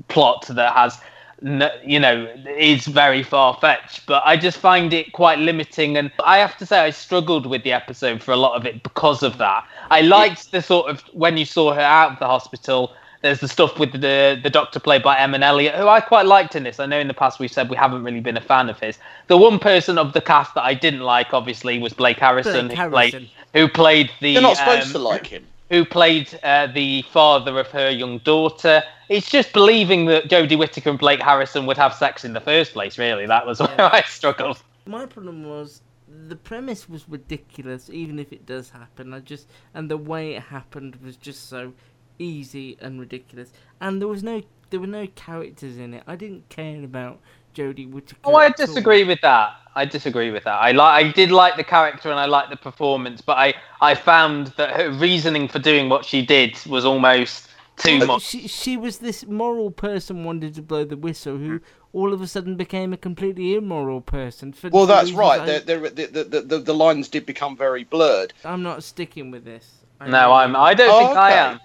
[0.08, 1.00] plot that has
[1.42, 6.12] no, you know is very far fetched but i just find it quite limiting and
[6.24, 9.24] i have to say i struggled with the episode for a lot of it because
[9.24, 12.94] of that i liked the sort of when you saw her out of the hospital
[13.22, 16.56] there's the stuff with the the doctor played by Emun Elliott, who I quite liked
[16.56, 16.80] in this.
[16.80, 18.98] I know in the past we've said we haven't really been a fan of his.
[19.28, 22.78] The one person of the cast that I didn't like, obviously, was Blake Harrison, Blake
[22.78, 24.32] who played who played the.
[24.32, 25.46] You're not supposed um, to like him.
[25.70, 28.84] who played uh, the father of her young daughter.
[29.10, 32.74] It's just believing that Jodie Whittaker and Blake Harrison would have sex in the first
[32.74, 33.26] place, really.
[33.26, 34.62] That was where I struggled.
[34.86, 35.82] My problem was
[36.28, 39.14] the premise was ridiculous, even if it does happen.
[39.14, 41.74] I just and the way it happened was just so
[42.20, 43.52] easy and ridiculous.
[43.80, 46.04] And there was no there were no characters in it.
[46.08, 47.20] I didn't care about
[47.54, 48.20] Jodie Whittaker.
[48.24, 48.66] Oh, I at all.
[48.66, 49.50] disagree with that.
[49.76, 50.56] I disagree with that.
[50.62, 51.06] I like.
[51.06, 54.72] I did like the character and I liked the performance, but I I found that
[54.80, 58.22] her reasoning for doing what she did was almost too Well, much.
[58.24, 61.60] She, she was this moral person wanted to blow the whistle who
[61.94, 64.54] all of a sudden became a completely immoral person.
[64.54, 65.42] For Well, that's right.
[65.42, 68.34] I- There, there, the, the, the, the lines did become very blurred.
[68.46, 69.80] I'm not sticking with this.
[70.00, 70.56] I No, I'm.
[70.56, 71.60] I don't Oh, think I am.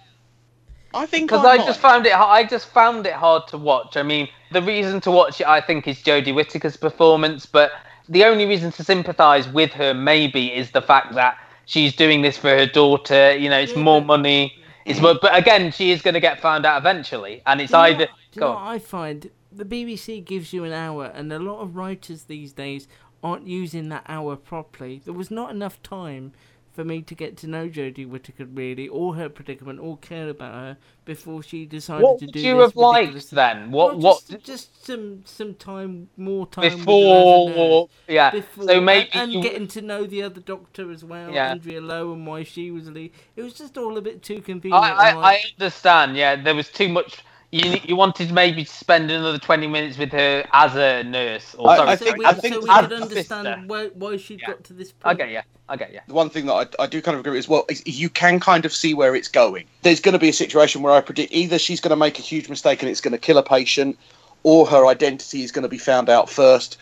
[0.94, 2.14] I think because I just found it.
[2.14, 3.96] I just found it hard to watch.
[3.96, 7.44] I mean, the reason to watch it, I think, is Jodie Whittaker's performance.
[7.46, 7.72] But
[8.08, 12.36] the only reason to sympathise with her, maybe, is the fact that she's doing this
[12.38, 13.36] for her daughter.
[13.36, 14.54] You know, it's more money.
[14.84, 17.78] It's more, but again, she is going to get found out eventually, and it's Do
[17.78, 18.06] either.
[18.06, 18.54] what- do you know on.
[18.64, 19.30] what I find?
[19.50, 22.86] The BBC gives you an hour, and a lot of writers these days
[23.22, 25.00] aren't using that hour properly.
[25.04, 26.32] There was not enough time
[26.76, 30.52] for me to get to know Jodie Whittaker really, or her predicament, or care about
[30.52, 33.70] her before she decided What to would do you this have liked then?
[33.72, 33.94] What?
[33.98, 34.22] Well, what?
[34.28, 38.30] Just, just some some time, more time her Before, yeah.
[38.30, 41.50] Before, so maybe and, and you- getting to know the other doctor as well, Yeah.
[41.50, 43.12] Andrea Lowe, and why she was lead.
[43.36, 44.84] It was just all a bit too convenient.
[44.84, 46.16] I, I, I understand.
[46.16, 47.24] Yeah, there was too much.
[47.52, 51.70] You you wanted maybe to spend another twenty minutes with her as a nurse, or
[51.70, 54.16] I- sorry, I so think- we, I so think we as could understand why, why
[54.16, 55.20] she got to this point.
[55.20, 56.00] okay yeah I get you.
[56.06, 58.08] The one thing that I, I do kind of agree with as well is you
[58.08, 59.64] can kind of see where it's going.
[59.82, 62.22] There's going to be a situation where I predict either she's going to make a
[62.22, 63.98] huge mistake and it's going to kill a patient,
[64.44, 66.76] or her identity is going to be found out first,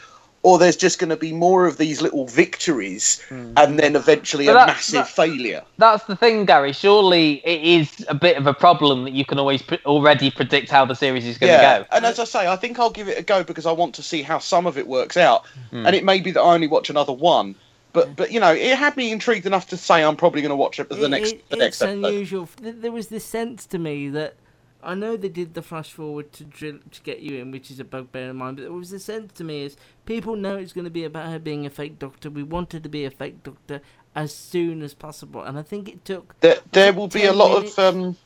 [0.45, 4.53] or there's just going to be more of these little victories and then eventually But
[4.53, 5.63] a that- massive that- failure.
[5.79, 6.73] That's the thing, Gary.
[6.75, 10.71] Surely it is a bit of a problem that you can always pre- already predict
[10.71, 11.87] how the series is going to yeah, go.
[11.93, 14.03] and as I say, I think I'll give it a go because I want to
[14.03, 15.87] see how some of it works out, Hmm.
[15.87, 17.55] and it may be that I only watch another one.
[17.95, 20.57] But, but you know, it had me intrigued enough to say I'm probably going to
[20.57, 22.05] watch it the It- next it- the next it's episode.
[22.05, 22.49] unusual.
[22.61, 24.35] There was this sense to me that
[24.85, 27.81] I know they did the flash forward to drill to get you in, which is
[27.81, 28.55] a bugbear of mine.
[28.57, 29.77] But there was the sense to me is
[30.07, 32.31] people know it's going to be about her being a fake doctor.
[32.31, 33.81] We wanted to be a fake doctor
[34.15, 36.39] as soon as possible, and I think it took.
[36.41, 37.79] There, there will be a lot minutes?
[37.79, 38.17] of um,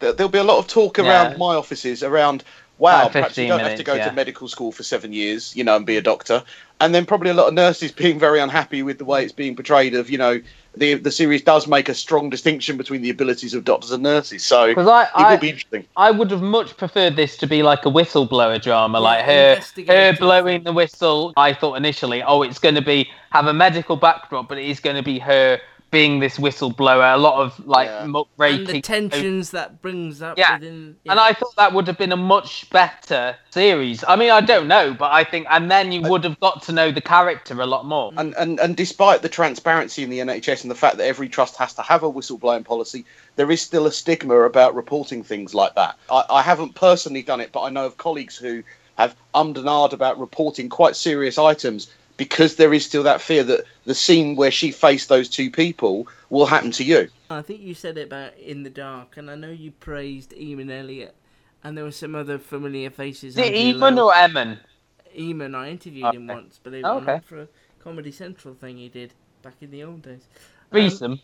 [0.00, 1.04] there, there'll be a lot of talk Yeah.
[1.04, 2.44] around my offices around.
[2.78, 4.08] Wow, About perhaps you don't have to go yeah.
[4.08, 6.42] to medical school for seven years, you know, and be a doctor.
[6.80, 9.54] And then probably a lot of nurses being very unhappy with the way it's being
[9.54, 9.94] portrayed.
[9.94, 10.40] Of you know,
[10.76, 14.44] the the series does make a strong distinction between the abilities of doctors and nurses.
[14.44, 15.84] So it 'Cause I- will I- be interesting.
[15.96, 20.12] I would have much preferred this to be like a whistleblower drama, like her her
[20.18, 21.32] blowing the whistle.
[21.36, 24.80] I thought initially, oh, it's going to be have a medical backdrop, but it is
[24.80, 25.60] going to be her
[25.90, 27.14] being this whistleblower.
[27.14, 30.54] A lot of like muck and the tensions that brings up Yeah.
[30.54, 30.96] within.
[31.08, 34.04] And I thought that would have been a much better series.
[34.06, 36.72] I mean, I don't know, but I think, and then you would have got to
[36.72, 38.12] know the character a lot more.
[38.16, 41.56] And, and and despite the transparency in the NHS and the fact that every trust
[41.56, 43.04] has to have a whistleblowing policy,
[43.36, 45.96] there is still a stigma about reporting things like that.
[46.10, 48.62] I, I haven't personally done it, but I know of colleagues who
[48.96, 51.88] have ummed and ahed about reporting quite serious items
[52.20, 56.06] because there is still that fear that the scene where she faced those two people
[56.28, 57.08] will happen to you.
[57.30, 60.70] I think you said it about In the Dark, and I know you praised Eamon
[60.70, 61.14] Elliott,
[61.64, 63.38] and there were some other familiar faces.
[63.38, 64.58] Is it Andrea Eamon or Eamon?
[65.16, 67.48] Eamon, I interviewed him once, believe it Oh, or not, for a
[67.82, 70.28] Comedy Central thing he did back in the old days.
[71.00, 71.20] Um,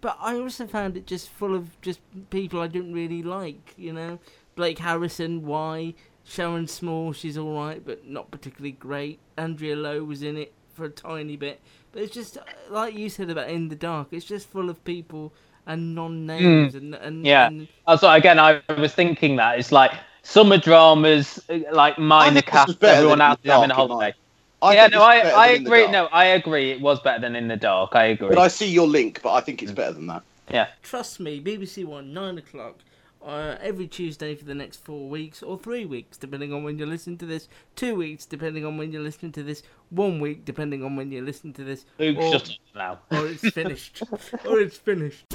[0.00, 1.98] but I also found it just full of just
[2.30, 3.74] people I didn't really like.
[3.76, 4.20] You know,
[4.54, 5.94] Blake Harrison, why?
[6.30, 9.18] Sharon Small, she's all right, but not particularly great.
[9.36, 11.60] Andrea Lowe was in it for a tiny bit,
[11.90, 14.08] but it's just uh, like you said about In the Dark.
[14.12, 15.32] It's just full of people
[15.66, 16.76] and non-names Mm.
[16.78, 17.48] and and Yeah.
[17.48, 19.90] and Also, again, I was thinking that it's like
[20.22, 23.64] summer dramas, uh, like minor think this was cast, better everyone than else In having
[23.64, 24.14] a Dark, in holiday.
[24.62, 25.86] I yeah, no, I, I than In the agree.
[25.90, 26.70] No, I agree.
[26.70, 27.96] It was better than in the dark.
[27.96, 28.28] I agree.
[28.28, 30.22] But I see your link, but I think it's better than that.
[30.48, 30.68] Yeah.
[30.84, 32.76] Trust me, BBC One, 9 o'clock,
[33.24, 36.86] uh, every Tuesday for the next four weeks, or three weeks, depending on when you're
[36.86, 40.84] listening to this, two weeks, depending on when you're listening to this, one week, depending
[40.84, 43.18] on when you're listening to this, Luke, or, shut up now.
[43.18, 44.02] or it's finished.
[44.46, 45.26] or it's finished.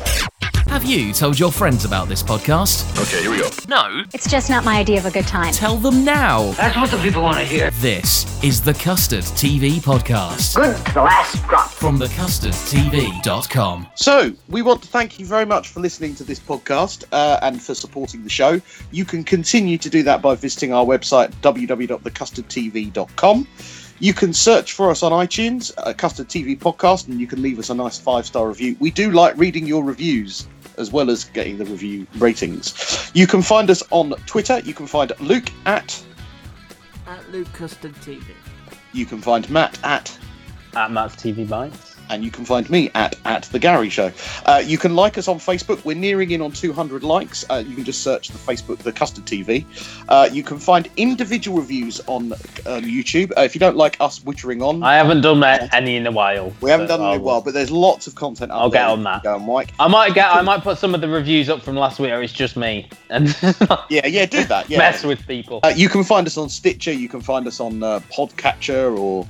[0.75, 2.83] Have you told your friends about this podcast?
[3.01, 3.49] Okay, here we go.
[3.69, 4.03] No.
[4.13, 5.53] It's just not my idea of a good time.
[5.53, 6.51] Tell them now.
[6.51, 7.71] That's what the people want to hear.
[7.75, 10.53] This is the Custard TV Podcast.
[10.53, 11.69] Good to the last drop.
[11.69, 13.87] From thecustardtv.com.
[13.95, 17.61] So, we want to thank you very much for listening to this podcast uh, and
[17.61, 18.59] for supporting the show.
[18.91, 23.47] You can continue to do that by visiting our website, www.thecustardtv.com.
[23.99, 27.59] You can search for us on iTunes, uh, Custard TV Podcast, and you can leave
[27.59, 28.75] us a nice five star review.
[28.81, 33.11] We do like reading your reviews as well as getting the review ratings.
[33.13, 34.59] You can find us on Twitter.
[34.59, 36.01] You can find Luke at,
[37.07, 38.23] At Luke Custard TV.
[38.93, 40.17] you can find Matt at,
[40.75, 41.94] At Matt's TV Bites.
[42.09, 44.11] And you can find me at at the Gary Show.
[44.45, 45.83] Uh, you can like us on Facebook.
[45.85, 47.45] We're nearing in on 200 likes.
[47.49, 49.65] Uh, you can just search the Facebook, the Custard TV.
[50.09, 52.35] Uh, you can find individual reviews on uh,
[52.81, 53.31] YouTube.
[53.37, 56.11] Uh, if you don't like us wittering on, I haven't done that any in a
[56.11, 56.53] while.
[56.61, 58.51] we haven't so done it in a while, but there's lots of content.
[58.51, 59.23] I'll get on that.
[59.23, 59.73] Go like.
[59.79, 60.27] I might get.
[60.29, 62.89] I might put some of the reviews up from last week, or it's just me
[63.09, 63.27] and
[63.89, 64.69] Yeah, yeah, do that.
[64.69, 64.77] Yeah.
[64.79, 65.59] mess with people.
[65.63, 66.91] Uh, you can find us on Stitcher.
[66.91, 69.27] You can find us on uh, Podcatcher or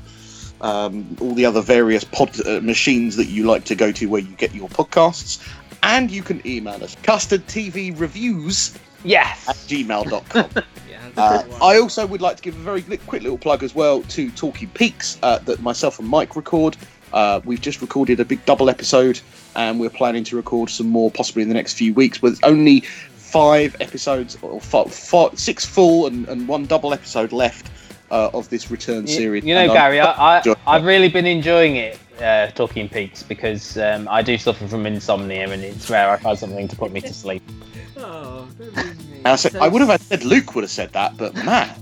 [0.66, 4.22] um, all the other various pod uh, machines that you like to go to where
[4.22, 5.48] you get your podcasts.
[5.84, 10.50] And you can email us custard TV reviews yes at gmail.com.
[11.18, 14.30] Uh, I also would like to give a very quick little plug as well to
[14.32, 16.76] Talking Peaks uh, that myself and Mike record.
[17.14, 19.22] Uh, we've just recorded a big double episode,
[19.56, 22.22] and we're planning to record some more possibly in the next few weeks.
[22.22, 27.70] With only five episodes, or fi- fi- six full and, and one double episode left
[28.12, 29.44] uh, of this return series.
[29.44, 32.00] you know, Gary, I, I enjoying I've really been enjoying it.
[32.22, 36.40] Uh, talking peaks because um, I do suffer from insomnia and it's rare I find
[36.40, 37.44] something to put me to sleep.
[37.98, 39.22] Oh, don't leave me.
[39.26, 41.74] I, said, I would have said Luke would have said that, but man,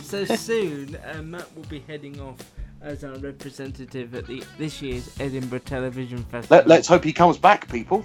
[0.00, 2.36] So soon, uh, Matt will be heading off
[2.82, 6.56] as our representative at the this year's Edinburgh Television Festival.
[6.58, 8.04] let, let's hope he comes back, people.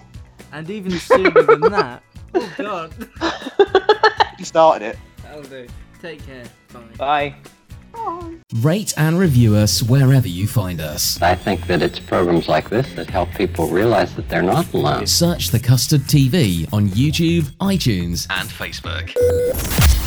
[0.52, 2.04] And even sooner than that.
[2.34, 2.94] Oh God.
[4.38, 4.98] He started it.
[5.24, 5.66] That'll do.
[6.08, 6.46] Take care.
[6.98, 7.36] Bye.
[7.92, 8.36] Bye.
[8.62, 11.22] Rate and review us wherever you find us.
[11.22, 15.06] I think that it's programs like this that help people realize that they're not alone.
[15.06, 20.07] Search the Custard TV on YouTube, iTunes, and Facebook.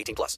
[0.01, 0.37] 18 plus.